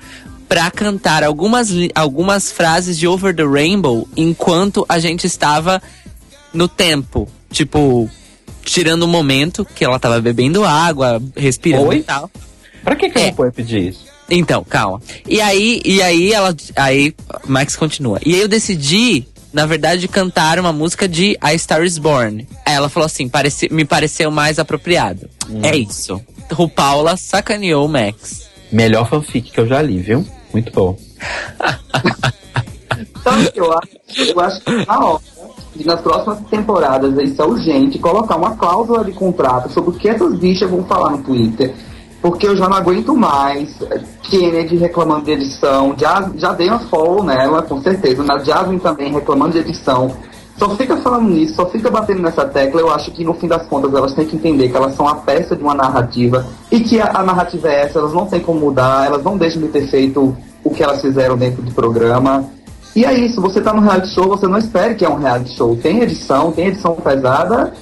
[0.49, 5.81] pra cantar algumas algumas frases de Over the Rainbow enquanto a gente estava
[6.53, 8.09] no tempo, tipo
[8.65, 11.97] tirando um momento que ela tava bebendo água, respirando Oi?
[11.97, 12.31] e tal.
[12.85, 13.23] Pra que, que É.
[13.29, 14.05] ela foi pedir isso?
[14.31, 15.01] Então, calma.
[15.29, 16.55] E aí, e aí ela.
[16.77, 17.15] Aí,
[17.47, 18.19] Max continua.
[18.25, 22.47] E aí eu decidi, na verdade, cantar uma música de A Star is Born.
[22.65, 25.29] Aí ela falou assim: parece, me pareceu mais apropriado.
[25.63, 26.21] É isso.
[26.51, 28.51] RuPaula sacaneou o Max.
[28.71, 30.27] Melhor fanfic que eu já li, viu?
[30.53, 30.97] Muito bom.
[33.23, 34.31] Sabe o que eu acho?
[34.31, 35.21] Eu acho que na hora
[35.75, 40.09] de nas próximas temporadas isso é urgente colocar uma cláusula de contrato sobre o que
[40.09, 41.75] essas bichas vão falar no Twitter.
[42.23, 43.77] Porque eu já não aguento mais.
[44.23, 45.95] Kennedy reclamando de edição.
[45.99, 48.23] Já, já dei uma follow nela, com certeza.
[48.23, 50.17] Na Jasmine também reclamando de edição.
[50.57, 52.81] Só fica falando nisso, só fica batendo nessa tecla.
[52.81, 55.17] Eu acho que no fim das contas elas têm que entender que elas são a
[55.17, 58.61] peça de uma narrativa e que a, a narrativa é essa, elas não têm como
[58.61, 62.45] mudar, elas não deixam de ter feito o que elas fizeram dentro do programa.
[62.95, 65.57] E é isso, você tá no reality show, você não espere que é um reality
[65.57, 65.75] show.
[65.75, 67.73] Tem edição, tem edição pesada,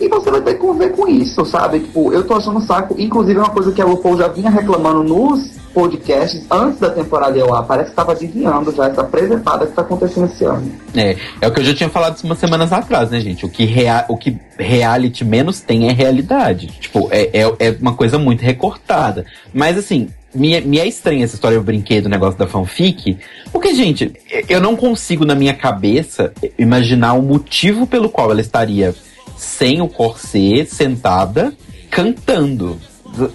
[0.00, 1.80] e você vai ter que conviver com isso, sabe?
[1.80, 2.94] Tipo, eu tô achando saco.
[2.98, 7.38] Inclusive, é uma coisa que a RuPaul já vinha reclamando nos podcasts antes da temporada
[7.54, 7.62] ar.
[7.64, 10.70] Parece que tava adivinhando já essa presepada que tá acontecendo esse ano.
[10.94, 13.44] É, é o que eu já tinha falado umas semanas atrás, né, gente?
[13.44, 16.68] O que, rea o que reality menos tem é realidade.
[16.80, 19.24] Tipo, é, é, é uma coisa muito recortada.
[19.52, 23.18] Mas assim, me, me é estranha essa história do brinquedo, o negócio da fanfic.
[23.52, 24.12] Porque, gente,
[24.48, 28.94] eu não consigo na minha cabeça imaginar o motivo pelo qual ela estaria
[29.38, 31.54] sem o corset, sentada,
[31.90, 32.76] cantando.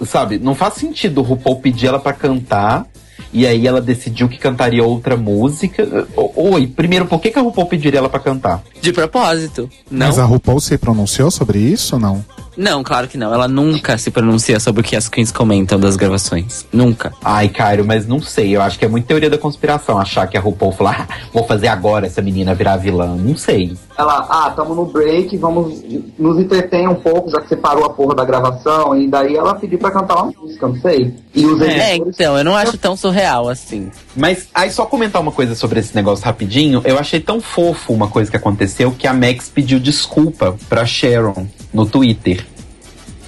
[0.06, 0.38] Sabe?
[0.38, 2.86] Não faz sentido o RuPaul pedir ela pra cantar
[3.32, 6.06] e aí ela decidiu que cantaria outra música.
[6.36, 8.62] Oi, primeiro, por que, que a RuPaul pediria ela pra cantar?
[8.80, 9.68] De propósito.
[9.90, 10.06] Não.
[10.06, 12.24] Mas a RuPaul se pronunciou sobre isso ou não?
[12.56, 13.32] Não, claro que não.
[13.32, 16.64] Ela nunca se pronuncia sobre o que as queens comentam das gravações.
[16.72, 17.12] Nunca.
[17.22, 18.54] Ai, Cairo, mas não sei.
[18.54, 21.44] Eu acho que é muito teoria da conspiração achar que a RuPaul falou, ah, vou
[21.44, 23.16] fazer agora essa menina virar vilã.
[23.16, 23.76] Não sei.
[23.96, 25.82] Ela, ah, tamo no break, vamos
[26.18, 28.96] nos entreter um pouco, já que você parou a porra da gravação.
[29.00, 31.14] E daí ela pediu pra cantar uma música, não sei.
[31.34, 33.90] E os É, editores- então, eu não acho tão surreal assim.
[34.16, 36.82] Mas aí só comentar uma coisa sobre esse negócio rapidinho.
[36.84, 41.46] Eu achei tão fofo uma coisa que aconteceu que a Max pediu desculpa pra Sharon
[41.74, 42.46] no Twitter.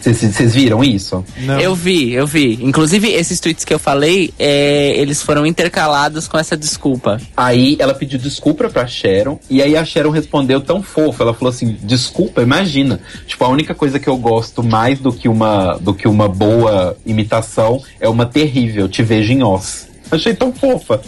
[0.01, 1.25] Vocês- viram isso?
[1.41, 1.59] Não.
[1.59, 2.61] Eu vi, eu vi.
[2.63, 7.21] Inclusive, esses tweets que eu falei, é, eles foram intercalados com essa desculpa.
[7.37, 11.53] Aí ela pediu desculpa pra Sharon, e aí a Sharon respondeu tão fofo, ela falou
[11.53, 13.01] assim, desculpa, imagina.
[13.27, 16.97] Tipo, a única coisa que eu gosto mais do que uma, do que uma boa
[17.05, 19.86] imitação é uma terrível, te vejo em Oz.
[20.11, 21.01] Achei tão fofa.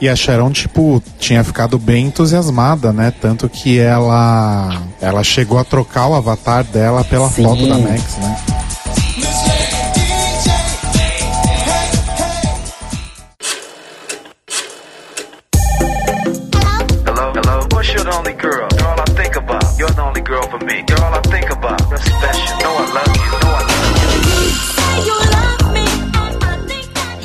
[0.00, 3.12] E a Sharon, tipo, tinha ficado bem entusiasmada, né?
[3.20, 7.44] Tanto que ela ela chegou a trocar o avatar dela pela Sim.
[7.44, 8.36] foto da Max, né?
[17.06, 17.66] Hello, hello.
[17.72, 18.68] What's your only girl?
[18.86, 19.64] All I think about.
[19.78, 20.84] You're the only girl for me.
[20.88, 21.19] You're all I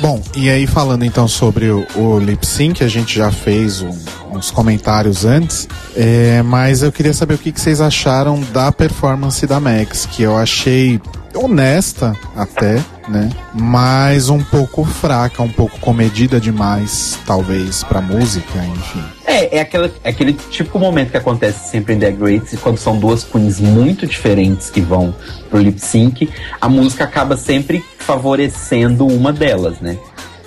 [0.06, 3.90] Bom, e aí falando então sobre o, o lip sync, a gente já fez um-
[4.30, 9.44] uns comentários antes, é, mas eu queria saber o que, que vocês acharam da performance
[9.48, 11.00] da Max, que eu achei
[11.34, 13.30] honesta até, né?
[13.54, 19.04] Mas um pouco fraca, um pouco comedida demais, talvez, pra música, enfim.
[19.26, 22.98] É, é, aquela, é aquele típico momento que acontece sempre em Drag Race, quando são
[22.98, 25.14] duas queens muito diferentes que vão
[25.50, 26.28] pro lip sync,
[26.60, 29.98] a música acaba sempre favorecendo uma delas, né?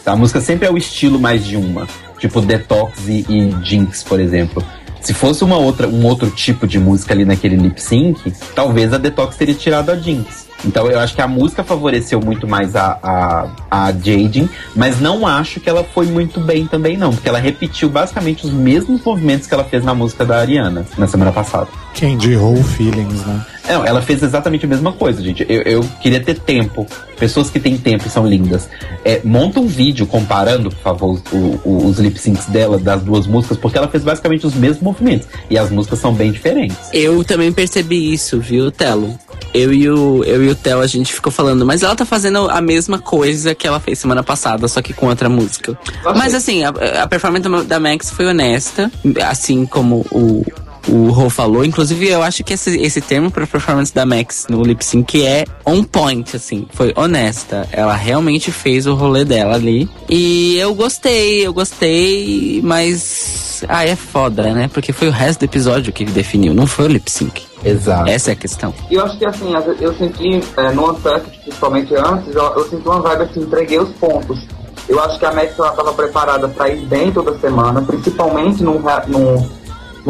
[0.05, 1.88] A música sempre é o estilo mais de uma,
[2.18, 4.64] tipo Detox e, e Jinx, por exemplo.
[5.01, 8.97] Se fosse uma outra, um outro tipo de música ali naquele lip sync, talvez a
[8.97, 10.49] Detox teria tirado a Jinx.
[10.66, 15.26] Então eu acho que a música favoreceu muito mais a, a, a Jaden, mas não
[15.26, 19.47] acho que ela foi muito bem também, não, porque ela repetiu basicamente os mesmos movimentos
[19.47, 21.68] que ela fez na música da Ariana na semana passada.
[21.98, 23.46] Candy Whole Feelings, né?
[23.68, 25.46] Não, ela fez exatamente a mesma coisa, gente.
[25.48, 26.88] Eu, eu queria ter tempo.
[27.20, 28.68] Pessoas que têm tempo e são lindas.
[29.06, 33.02] É, monta um vídeo comparando, por favor, os, o- o- os lip syncs dela, das
[33.04, 35.28] duas músicas, porque ela fez basicamente os mesmos movimentos.
[35.52, 36.78] E as músicas são bem diferentes.
[36.92, 39.20] Eu também percebi isso, viu, Telo?
[39.54, 42.50] Eu e o, eu e o Theo, a gente ficou falando, mas ela tá fazendo
[42.50, 45.78] a mesma coisa que ela fez semana passada, só que com outra música.
[46.16, 46.70] Mas assim, a,
[47.04, 48.92] a performance da- da Max foi honesta,
[49.28, 50.44] assim como o,
[50.88, 51.66] o Rô falou.
[51.66, 55.46] Inclusive, eu acho que esse, esse termo pra performance da Max no lip sync é
[55.66, 57.68] on point, assim, foi honesta.
[57.72, 59.90] Ela realmente fez o rolê dela ali.
[60.10, 63.64] E eu gostei, eu gostei, mas.
[63.68, 64.70] Ah, é foda, né?
[64.74, 67.44] Porque foi o resto do episódio que definiu, não foi o lip sync.
[67.64, 68.10] Exato.
[68.10, 68.74] Essa é a questão.
[68.90, 69.52] E eu acho que assim,
[69.82, 73.90] eu senti é, no Untucked, principalmente antes, eu, eu senti uma vibe assim, entreguei os
[73.96, 74.40] pontos.
[74.88, 78.82] Eu acho que a Max ela estava preparada para ir bem toda semana, principalmente num,
[79.08, 79.50] num,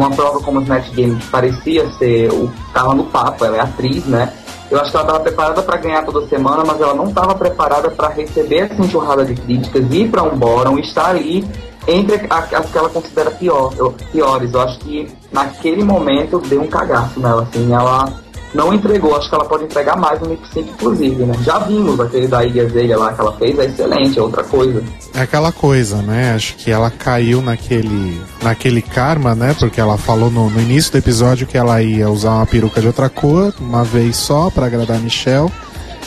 [0.00, 3.60] numa prova como o Snatch Game, que parecia ser o tava no papo, ela é
[3.60, 4.32] atriz, né?
[4.70, 7.90] Eu acho que ela estava preparada para ganhar toda semana, mas ela não estava preparada
[7.90, 11.44] para receber essa enxurrada de críticas, ir para um bórum, estar ali
[11.86, 13.72] entre as que ela considera pior,
[14.12, 14.54] piores.
[14.54, 18.08] Eu acho que naquele momento deu um cagaço nela, assim, ela
[18.52, 21.34] não entregou, acho que ela pode entregar mais no lip sync, inclusive, né?
[21.44, 24.82] Já vimos aquele da Ilha Zelha lá que ela fez, é excelente, é outra coisa.
[25.14, 26.34] É aquela coisa, né?
[26.34, 29.54] Acho que ela caiu naquele, naquele karma, né?
[29.58, 32.88] Porque ela falou no, no início do episódio que ela ia usar uma peruca de
[32.88, 35.50] outra cor, uma vez só, pra agradar a Michelle.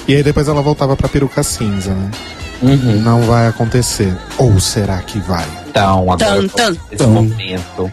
[0.07, 2.11] E aí depois ela voltava pra peruca cinza, né?
[2.61, 3.01] Uhum.
[3.01, 4.15] Não vai acontecer.
[4.37, 5.45] Ou será que vai?
[5.69, 7.07] Então, agora esse tan.
[7.07, 7.91] momento.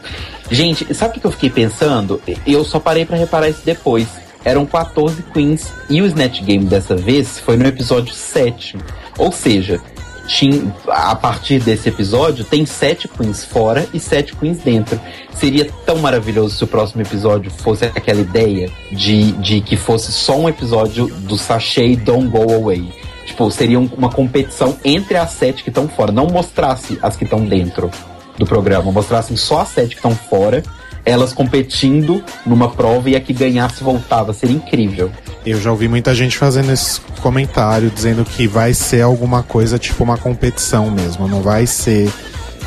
[0.51, 2.21] Gente, sabe o que que eu fiquei pensando?
[2.47, 4.09] Eu só parei pra reparar isso depois.
[4.45, 8.79] Eram 14 queens e o Snatch Game dessa vez foi no episódio 7.
[9.19, 9.81] Ou seja,
[10.27, 14.99] tinha, a partir desse episódio tem 7 queens fora e 7 queens dentro.
[15.35, 20.39] Seria tão maravilhoso se o próximo episódio fosse aquela ideia de, de que fosse só
[20.39, 22.93] um episódio do sachê Don't Go Away.
[23.27, 26.11] Tipo, seria um- uma competição entre as sete que estão fora.
[26.13, 27.91] Não mostrasse as que estão dentro
[28.39, 28.91] do programa.
[28.91, 30.63] Mostrassem só as sete que estão fora,
[31.11, 34.33] elas competindo numa prova e a que ganhasse voltava.
[34.33, 35.11] Seria incrível.
[35.45, 40.03] Eu já ouvi muita gente fazendo esse comentário, dizendo que vai ser alguma coisa tipo
[40.05, 41.27] uma competição mesmo.
[41.27, 42.11] Não vai ser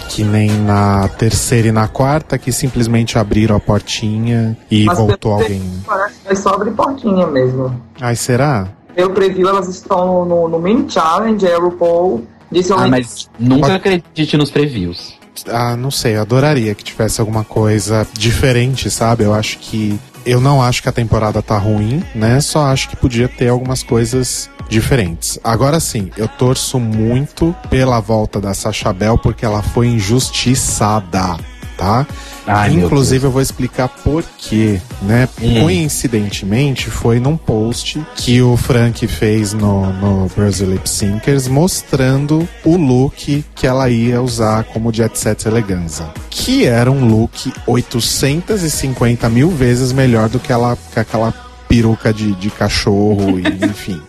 [0.09, 5.33] que nem na terceira e na quarta, que simplesmente abriram a portinha e Mas voltou
[5.33, 5.61] alguém.
[5.85, 7.81] Parece que vai só abrir portinha mesmo.
[7.99, 8.67] Ai, será?
[8.95, 13.73] Eu preview, elas estão no, no, mini challenge, a RuPaul disse Ah, mas nunca Pode-
[13.73, 15.15] acredite nos previews.
[15.47, 19.23] Ah, não sei, eu adoraria que tivesse alguma coisa diferente, sabe?
[19.23, 22.39] Eu acho que eu não acho que a temporada tá ruim, né?
[22.39, 25.37] Só acho que podia ter algumas coisas diferentes.
[25.43, 31.37] Agora sim, eu torço muito pela volta da Sacha Bell porque ela foi injustiçada,
[31.77, 32.05] tá?
[32.45, 35.27] Ai, Inclusive eu vou explicar por quê, né?
[35.41, 35.61] Hum.
[35.61, 42.75] Coincidentemente foi num post que o Frank fez no, no Brazil Lip Syncers mostrando o
[42.75, 46.11] look que ela ia usar como Jet Set Eleganza.
[46.29, 51.33] Que era um look 850 mil vezes melhor do que, ela, que aquela
[51.67, 54.01] peruca de, de cachorro e enfim.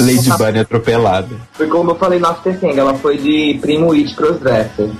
[0.00, 1.36] Lady Bunny atropelada.
[1.52, 4.90] Foi como eu falei no After King, ela foi de primo It Crossdresser.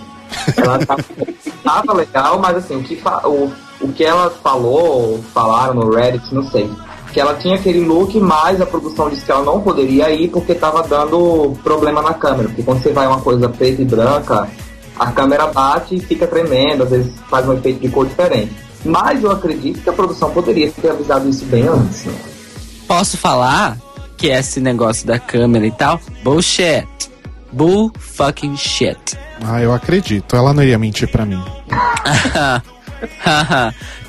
[0.57, 1.05] Ela tava,
[1.65, 6.49] tava legal, mas assim, o que, o, o que ela falou, falaram no Reddit, não
[6.51, 6.71] sei.
[7.13, 10.55] Que ela tinha aquele look, mas a produção disse que ela não poderia ir porque
[10.55, 12.49] tava dando problema na câmera.
[12.49, 14.49] Porque quando você vai uma coisa preta e branca,
[14.99, 18.55] a câmera bate e fica tremendo, às vezes faz um efeito de cor diferente.
[18.85, 22.05] Mas eu acredito que a produção poderia ter avisado isso bem antes.
[22.05, 22.15] né?
[22.87, 23.79] Posso falar
[24.17, 26.87] que esse negócio da câmera e tal, bullshit.
[27.55, 28.99] Bull fucking shit.
[29.45, 30.35] Ah, eu acredito.
[30.35, 31.41] Ela não iria mentir pra mim.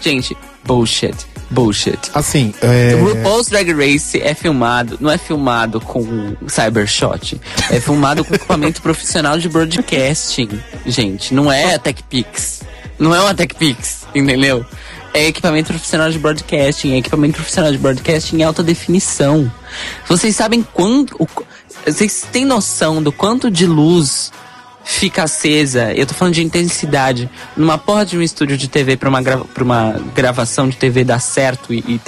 [0.01, 1.15] Gente, bullshit.
[1.51, 1.99] Bullshit.
[2.13, 2.95] Assim, é.
[2.95, 7.39] O RuPaul's Drag Race é filmado, não é filmado com Cybershot,
[7.69, 10.49] é filmado com equipamento profissional de broadcasting,
[10.87, 11.33] gente.
[11.35, 12.61] Não é a TechPix.
[12.97, 14.65] Não é uma TechPix, entendeu?
[15.13, 19.49] É equipamento profissional de broadcasting, é equipamento profissional de broadcasting em alta definição.
[20.09, 21.15] Vocês sabem quanto.
[21.19, 21.45] o qu-
[21.85, 24.31] vocês têm noção do quanto de luz
[24.85, 27.27] fica acesa, eu tô falando de intensidade,
[27.57, 31.19] numa porra de um estúdio de TV pra uma, pra uma gravação de TV dar
[31.19, 32.01] certo e, e,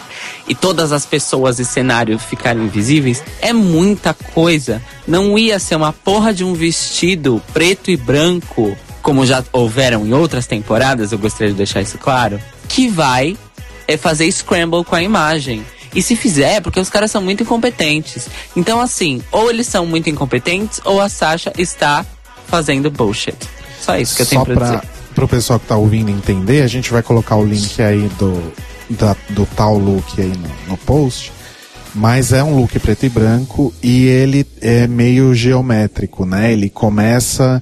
[0.49, 4.81] e todas as pessoas e cenário ficarem visíveis, é muita coisa.
[5.07, 10.13] Não ia ser uma porra de um vestido preto e branco, como já houveram em
[10.13, 13.35] outras temporadas, eu gostaria de deixar isso claro, que vai
[13.87, 15.65] é fazer scramble com a imagem.
[15.97, 18.29] E se fizer, é porque os caras são muito incompetentes.
[18.55, 22.05] Então, assim, ou eles são muito incompetentes, ou a Sasha está
[22.47, 23.35] fazendo bullshit.
[23.81, 24.81] Só isso que eu tenho Só pra, pra, dizer.
[25.15, 28.53] pro pessoal que tá ouvindo entender, a gente vai colocar o link aí do,
[28.91, 31.31] da- do tal look aí no, no post.
[31.95, 36.53] Mas é um look preto e branco e ele é meio geométrico, né?
[36.53, 37.61] Ele começa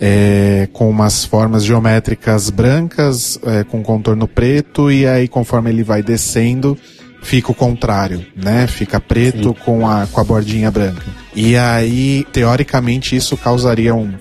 [0.00, 6.02] é, com umas formas geométricas brancas, é, com contorno preto, e aí conforme ele vai
[6.04, 6.78] descendo,
[7.24, 8.66] fica o contrário, né?
[8.68, 11.02] Fica preto com a, com a bordinha branca.
[11.34, 14.12] E aí, teoricamente, isso causaria um,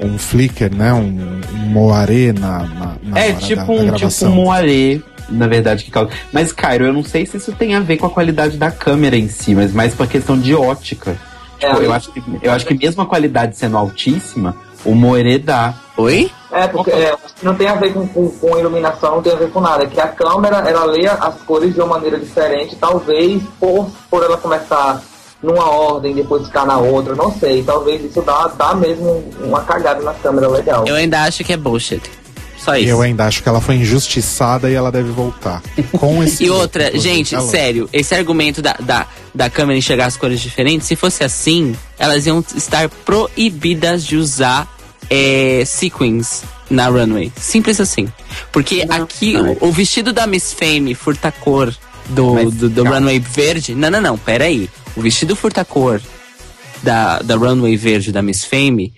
[0.00, 0.92] um flicker, né?
[0.94, 5.00] Um, um moaré na, na, na É hora tipo da, da um, tipo um moaré,
[5.28, 6.10] na verdade, que causa.
[6.32, 9.16] Mas, Cairo, eu não sei se isso tem a ver com a qualidade da câmera
[9.16, 11.18] em si, mas mais pra questão de ótica.
[11.58, 15.38] Tipo, É, eu, acho que, eu acho que mesmo a qualidade sendo altíssima, o moaré
[15.38, 15.74] dá.
[15.96, 16.30] Oi?
[16.52, 19.50] É, porque é, não tem a ver com, com, com iluminação, não tem a ver
[19.50, 19.84] com nada.
[19.84, 24.22] É que a câmera, ela lê as cores de uma maneira diferente, talvez por, por
[24.22, 25.02] ela começar
[25.42, 27.62] numa ordem, depois ficar na outra, não sei.
[27.62, 30.84] Talvez isso dá, dá mesmo uma cagada na câmera legal.
[30.86, 32.02] Eu ainda acho que é bullshit.
[32.64, 32.88] Só isso.
[32.88, 35.62] eu ainda acho que ela foi injustiçada e ela deve voltar.
[35.98, 37.14] Com esse E outra, inclusive.
[37.14, 41.76] gente, sério, esse argumento da, da, da câmera enxergar as cores diferentes, se fosse assim,
[41.98, 44.73] elas iam estar proibidas de usar
[45.10, 47.32] é, sequins na runway.
[47.36, 48.12] Simples assim.
[48.52, 51.74] Porque aqui, o, o vestido da Miss Fame furta-cor
[52.08, 53.74] do, Mas, do, do runway verde.
[53.74, 54.68] Não, não, não, peraí.
[54.96, 56.00] O vestido furta-cor
[56.82, 58.92] da, da runway verde da Miss Fame,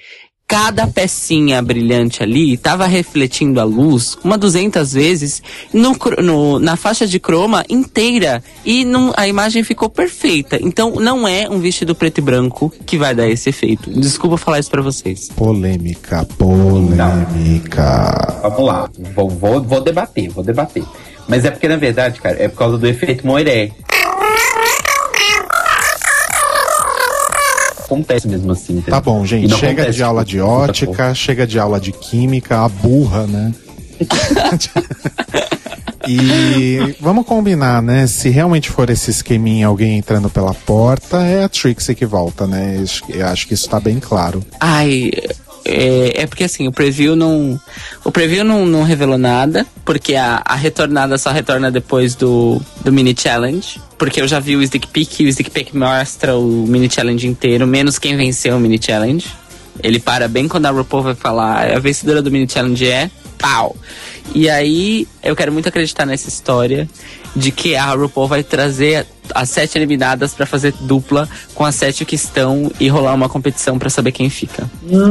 [0.48, 5.42] cada pecinha brilhante ali tava refletindo a luz uma 200 vezes
[5.72, 10.56] no, no- na faixa de croma inteira e não- a imagem ficou perfeita.
[10.62, 13.90] Então não é um vestido preto e branco que vai dar esse efeito.
[13.90, 15.28] Desculpa falar isso pra vocês.
[15.34, 18.38] Polêmica, polêmica.
[18.42, 20.84] Vamos lá, vou, vou, vou debater, vou debater.
[21.28, 23.72] Mas é porque, na verdade, cara, é por causa do efeito Moiré.
[27.86, 28.74] Acontece mesmo assim.
[28.74, 28.94] entendeu?
[28.94, 29.54] Tá bom, gente.
[29.54, 33.52] Chega acontece de aula de ótica, chega de aula de química, a burra, né?
[36.06, 38.06] e vamos combinar, né?
[38.06, 42.84] Se realmente for esse esqueminha, alguém entrando pela porta, é a Trixie que volta, né?
[43.08, 44.44] Eu acho que isso tá bem claro.
[44.60, 45.10] Ai,
[45.68, 47.60] é, é porque assim, o preview não.
[48.04, 52.92] O preview não, não revelou nada, porque a, a retornada só retorna depois do, do
[52.92, 53.80] mini challenge.
[53.98, 57.26] Porque eu já vi o Stick Peek e o Stick Peek mostra o mini challenge
[57.26, 59.26] inteiro, menos quem venceu o mini challenge.
[59.82, 63.76] Ele para bem quando a RuPaul vai falar, a vencedora do mini challenge é pau.
[64.34, 66.88] E aí, eu quero muito acreditar nessa história
[67.36, 72.04] de que a RuPaul vai trazer as sete eliminadas pra fazer dupla com as sete
[72.04, 74.68] que estão e rolar uma competição pra saber quem fica.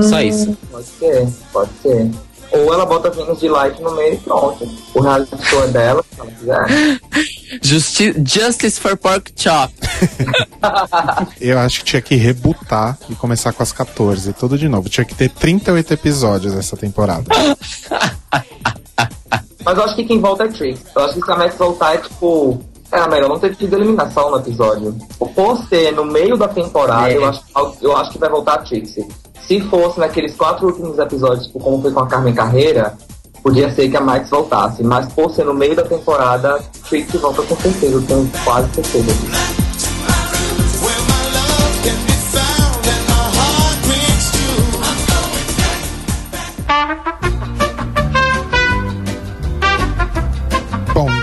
[0.10, 0.58] Só isso.
[0.72, 2.12] Pode ser, pode ser.
[2.52, 4.68] Ou ela bota Venus de Light no meio e pronto.
[4.94, 7.00] O reality show é dela, se ela quiser.
[7.62, 9.74] Justi Justice for Pork Chop.
[11.42, 14.88] Eu acho que tinha que rebutar e começar com as 14, tudo de novo.
[14.88, 17.26] Tinha que ter 38 episódios essa temporada.
[19.66, 20.80] Mas eu acho que quem volta é Trix.
[20.96, 22.60] Eu acho que se a Max voltar é tipo.
[22.92, 24.96] É melhor não ter tido eliminação no episódio.
[25.18, 27.18] Por ser no meio da temporada, É.
[27.18, 27.42] eu, acho,
[27.82, 29.06] eu acho que vai voltar a Trixie.
[29.48, 32.94] Se fosse naqueles quatro últimos episódios, tipo, como foi com a Carmen Carreira,
[33.44, 34.84] podia ser que a Max voltasse.
[34.84, 39.12] Mas por ser no meio da temporada, Trixie volta com certeza, eu tenho quase certeza.
[39.12, 39.65] Where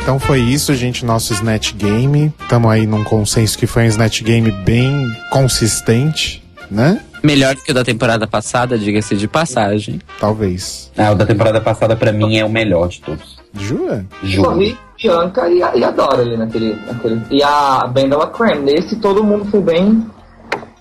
[0.03, 2.35] então foi isso, gente, nosso Snatch Game.
[2.49, 7.01] Tamo aí num consenso que foi um Snatch Game bem consistente, né?
[7.23, 10.01] Melhor que o da temporada passada, diga-se de passagem.
[10.19, 10.91] Talvez.
[10.99, 13.39] Ah, o da temporada passada pra mim é o melhor de todos.
[13.55, 14.05] Jura?
[14.21, 14.59] Só Juro.
[14.59, 17.23] vi Bianca e a, e a Dora ali naquele, naquele.
[17.31, 18.73] E a Bendela Creme.
[18.73, 20.05] Nesse todo mundo foi bem.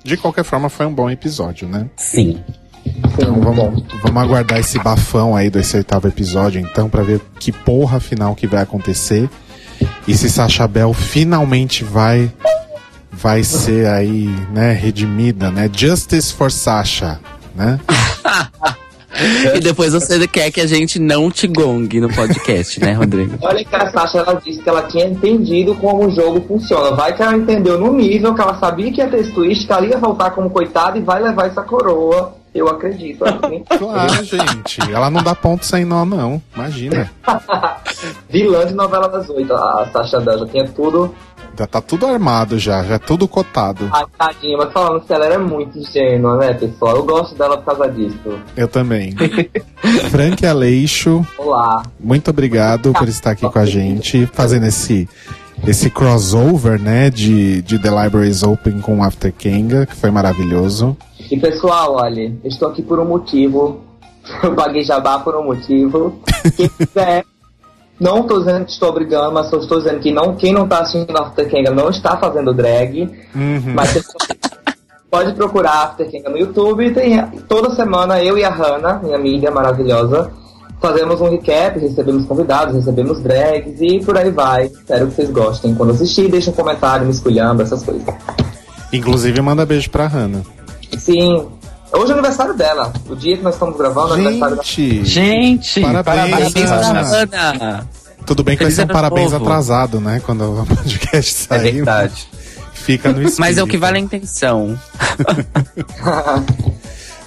[0.03, 1.88] De qualquer forma, foi um bom episódio, né?
[1.95, 2.43] Sim.
[2.86, 7.99] Então vamos, vamos aguardar esse bafão aí desse oitavo episódio, então, pra ver que porra
[7.99, 9.30] final que vai acontecer.
[10.08, 12.32] E se Sacha Bell finalmente vai
[13.12, 15.70] vai ser aí, né, redimida, né?
[15.72, 17.20] Justice for Sasha,
[17.56, 17.80] né?
[19.53, 23.38] E depois você quer que a gente não te gongue no podcast, né, Rodrigo?
[23.41, 26.95] Olha que a Sasha ela disse que ela tinha entendido como o jogo funciona.
[26.95, 29.72] Vai que ela entendeu no nível que ela sabia que ia ter esse twist, que
[29.72, 32.36] ela ia voltar como coitada e vai levar essa coroa.
[32.53, 33.23] Eu acredito.
[33.23, 33.64] assim.
[33.78, 34.82] Claro, gente.
[34.91, 36.41] Ela não dá ponto sem nó, não.
[36.56, 37.10] Imagina.
[38.30, 41.14] Vilã de novela das oito, a Sasha Bell já tinha tudo.
[41.57, 43.90] Já tá tudo armado já, já é tudo cotado.
[43.91, 46.95] Ai, tadinha, mas falando que ela era muito ingênua, né, pessoal?
[46.95, 48.40] Eu gosto dela por causa disso.
[48.56, 49.14] Eu também.
[50.10, 51.84] Frank Aleixo, Olá.
[51.99, 55.07] muito obrigado por estar aqui com a gente, fazendo esse
[55.68, 60.98] esse crossover, né, de, de The Libraries Open com After Kenga, que foi maravilhoso.
[61.32, 63.80] E pessoal, olha, estou aqui por um motivo.
[64.44, 66.20] Eu paguei jabá por um motivo.
[66.58, 67.24] Quem quiser,
[67.98, 70.82] não estou dizendo que estou obrigando, mas só estou dizendo que não, quem não está
[70.82, 73.10] assistindo After Kenga não está fazendo drag.
[73.74, 74.36] Mas você
[75.10, 76.91] pode procurar After Kenga no YouTube.
[76.91, 80.34] Tem, toda semana eu e a Hannah, minha amiga maravilhosa,
[80.82, 84.66] fazemos um recap, recebemos convidados, recebemos drags e por aí vai.
[84.66, 85.74] Espero que vocês gostem.
[85.76, 88.03] Quando assistir, deixa um comentário, me esculhamba, essas coisas.
[88.91, 90.44] Inclusive, manda beijo pra Hannah.
[90.97, 91.47] Sim.
[91.93, 92.93] Hoje é aniversário dela.
[93.09, 94.63] O dia que nós estamos gravando é aniversário dela.
[94.65, 97.01] Gente, Gente, Parabéns, parabéns Ana.
[97.01, 97.89] Ana.
[98.26, 99.43] tudo bem que vai Feliz ser um parabéns novo.
[99.45, 101.72] atrasado, né, quando o podcast É sair.
[101.73, 102.27] verdade.
[102.73, 103.39] Fica no espírito.
[103.41, 104.77] Mas é o que vale a intenção.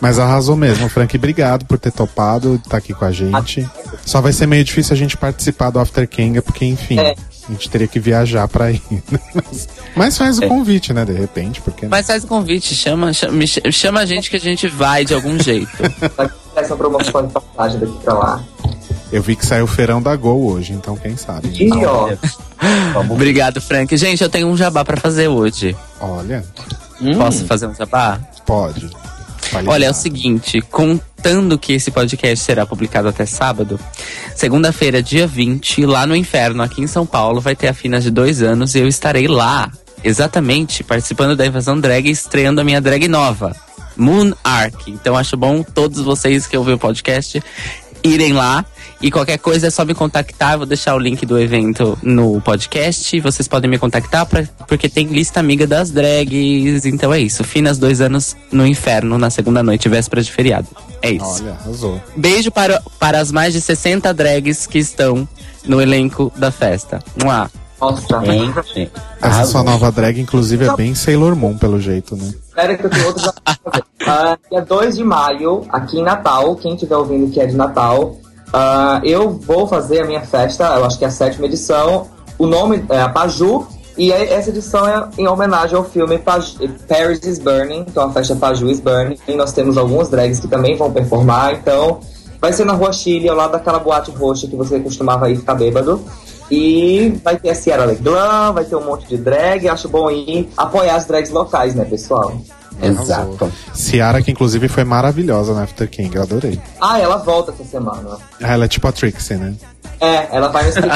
[0.01, 1.17] Mas arrasou mesmo, Frank.
[1.17, 3.69] Obrigado por ter topado, estar aqui com a gente.
[4.05, 7.15] Só vai ser meio difícil a gente participar do After Kenga, porque, enfim, É.
[7.49, 8.83] a gente teria que viajar pra ir.
[9.35, 13.45] Mas, mas faz o convite, né, de repente, porque Mas faz o convite, chama, chama,
[13.71, 15.71] chama a gente que a gente vai de algum jeito.
[16.57, 18.45] Essa promoção de passagem daqui pra lá.
[19.13, 21.49] eu vi que saiu o feirão da Gol hoje, então quem sabe.
[21.55, 22.09] E ó,
[23.11, 23.97] Obrigado, Frank.
[23.97, 25.77] Gente, eu tenho um jabá pra fazer hoje.
[26.01, 26.45] Olha,
[27.19, 28.19] Posso fazer um jabá?
[28.47, 28.89] pode.
[29.49, 33.79] Fale Olha, é o seguinte, contando que esse podcast será publicado até sábado,
[34.35, 38.11] segunda-feira, dia 20, lá no Inferno, aqui em São Paulo, vai ter a Finas de
[38.11, 39.71] dois anos e eu estarei lá,
[40.03, 43.55] exatamente, participando da Invasão Drag e estreando a minha drag nova,
[43.97, 44.89] Moon Arc.
[44.89, 47.43] Então acho bom todos vocês que ouvem o podcast
[48.03, 48.65] irem lá.
[49.05, 50.57] E qualquer coisa é só me contactar.
[50.57, 53.21] Vou deixar o link do evento no podcast.
[53.21, 56.87] Vocês podem me contactar pra, porque tem lista amiga das drags.
[56.87, 57.45] Então é isso.
[57.45, 60.69] Finas dois anos no inferno na segunda noite, véspera de feriado.
[61.03, 61.43] É isso.
[61.43, 62.01] Olha, arrasou.
[62.17, 65.29] Beijo para, para as mais de 60 drags que estão
[65.67, 66.99] no elenco da festa.
[67.23, 67.51] Mua.
[67.79, 68.25] nossa.
[68.25, 68.91] Gente.
[69.21, 72.33] Essa sua nova drag, inclusive, é bem Sailor Moon, pelo jeito, né?
[72.49, 73.85] Espera que eu tenho fazer.
[74.07, 78.19] Ah, dia 2 de maio, aqui em Natal, quem estiver ouvindo que é de Natal,
[78.57, 82.07] ah, eu vou fazer a minha festa, eu acho que é a sétima edição.
[82.39, 83.67] O nome é a Paju,
[83.99, 88.37] e é- essa edição é em homenagem ao filme Paris is Burning, então a festa
[88.37, 89.19] Paju is Burning.
[89.27, 91.99] E nós temos algumas drags que também vão performar, então
[92.41, 95.55] vai ser na Rua Chile, ao lado daquela boate roxa que você costumava ir ficar
[95.55, 96.01] bêbado.
[96.51, 99.67] E vai ter a Sierra Legrand, vai ter um monte de drag.
[99.67, 102.33] Acho bom ir apoiar as drags locais, né, pessoal?
[102.83, 103.53] Exato.
[103.75, 106.61] Ciara, que inclusive foi maravilhosa na After King, eu adorei.
[106.81, 108.19] Ah, ela volta essa semana.
[108.43, 109.55] Ah, Ela é tipo a Trixie, né?
[110.01, 110.79] É, ela vai nesse.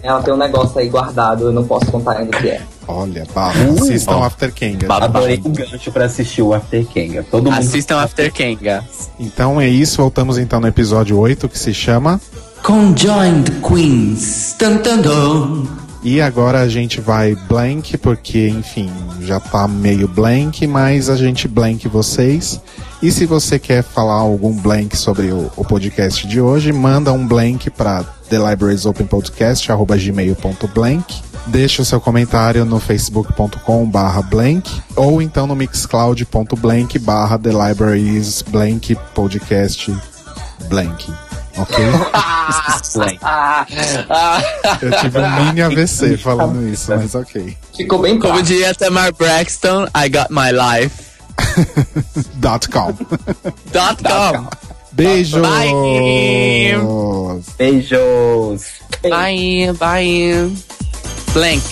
[0.00, 2.62] Ela tem um negócio aí guardado, eu não posso contar ainda o que é.
[2.86, 3.64] Olha, barra.
[3.64, 4.24] Assistam ó.
[4.24, 4.86] After Kenga.
[4.94, 7.24] Adorei o gancho pra assistir o After Kenga.
[7.28, 7.58] Todo mundo.
[7.58, 8.84] Assistam After Kenga.
[9.18, 12.20] Então é isso, voltamos então no episódio 8, que se chama.
[12.62, 14.56] Conjoined Queens.
[14.58, 15.87] Dun.
[16.10, 18.90] E agora a gente vai blank, porque, enfim,
[19.20, 22.62] já tá meio blank, mas a gente blank vocês.
[23.02, 27.26] E se você quer falar algum blank sobre o, o podcast de hoje, manda um
[27.26, 31.22] blank para thelibrariesopenpodcast.gmail.blank.
[31.46, 39.94] Deixa o seu comentário no facebook.com barra blank ou então no mixcloud.blank barra thelibrariesblank podcast
[40.70, 41.27] blank.
[41.58, 41.76] Ok?
[44.82, 47.56] Eu tive um mini AVC falando isso, mas ok.
[47.76, 48.42] Ficou bem Como claro.
[48.46, 51.08] diria Tamar Braxton, I got my life.
[52.36, 52.92] Dot com.
[53.72, 54.48] Dot com.
[54.92, 55.40] Beijos!
[55.42, 55.72] Bye.
[57.56, 58.62] Beijos!
[59.02, 60.50] Bye, bye.
[61.32, 61.62] Blank.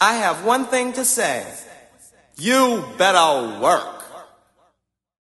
[0.00, 1.44] I have one thing to say.
[2.38, 4.01] You better work.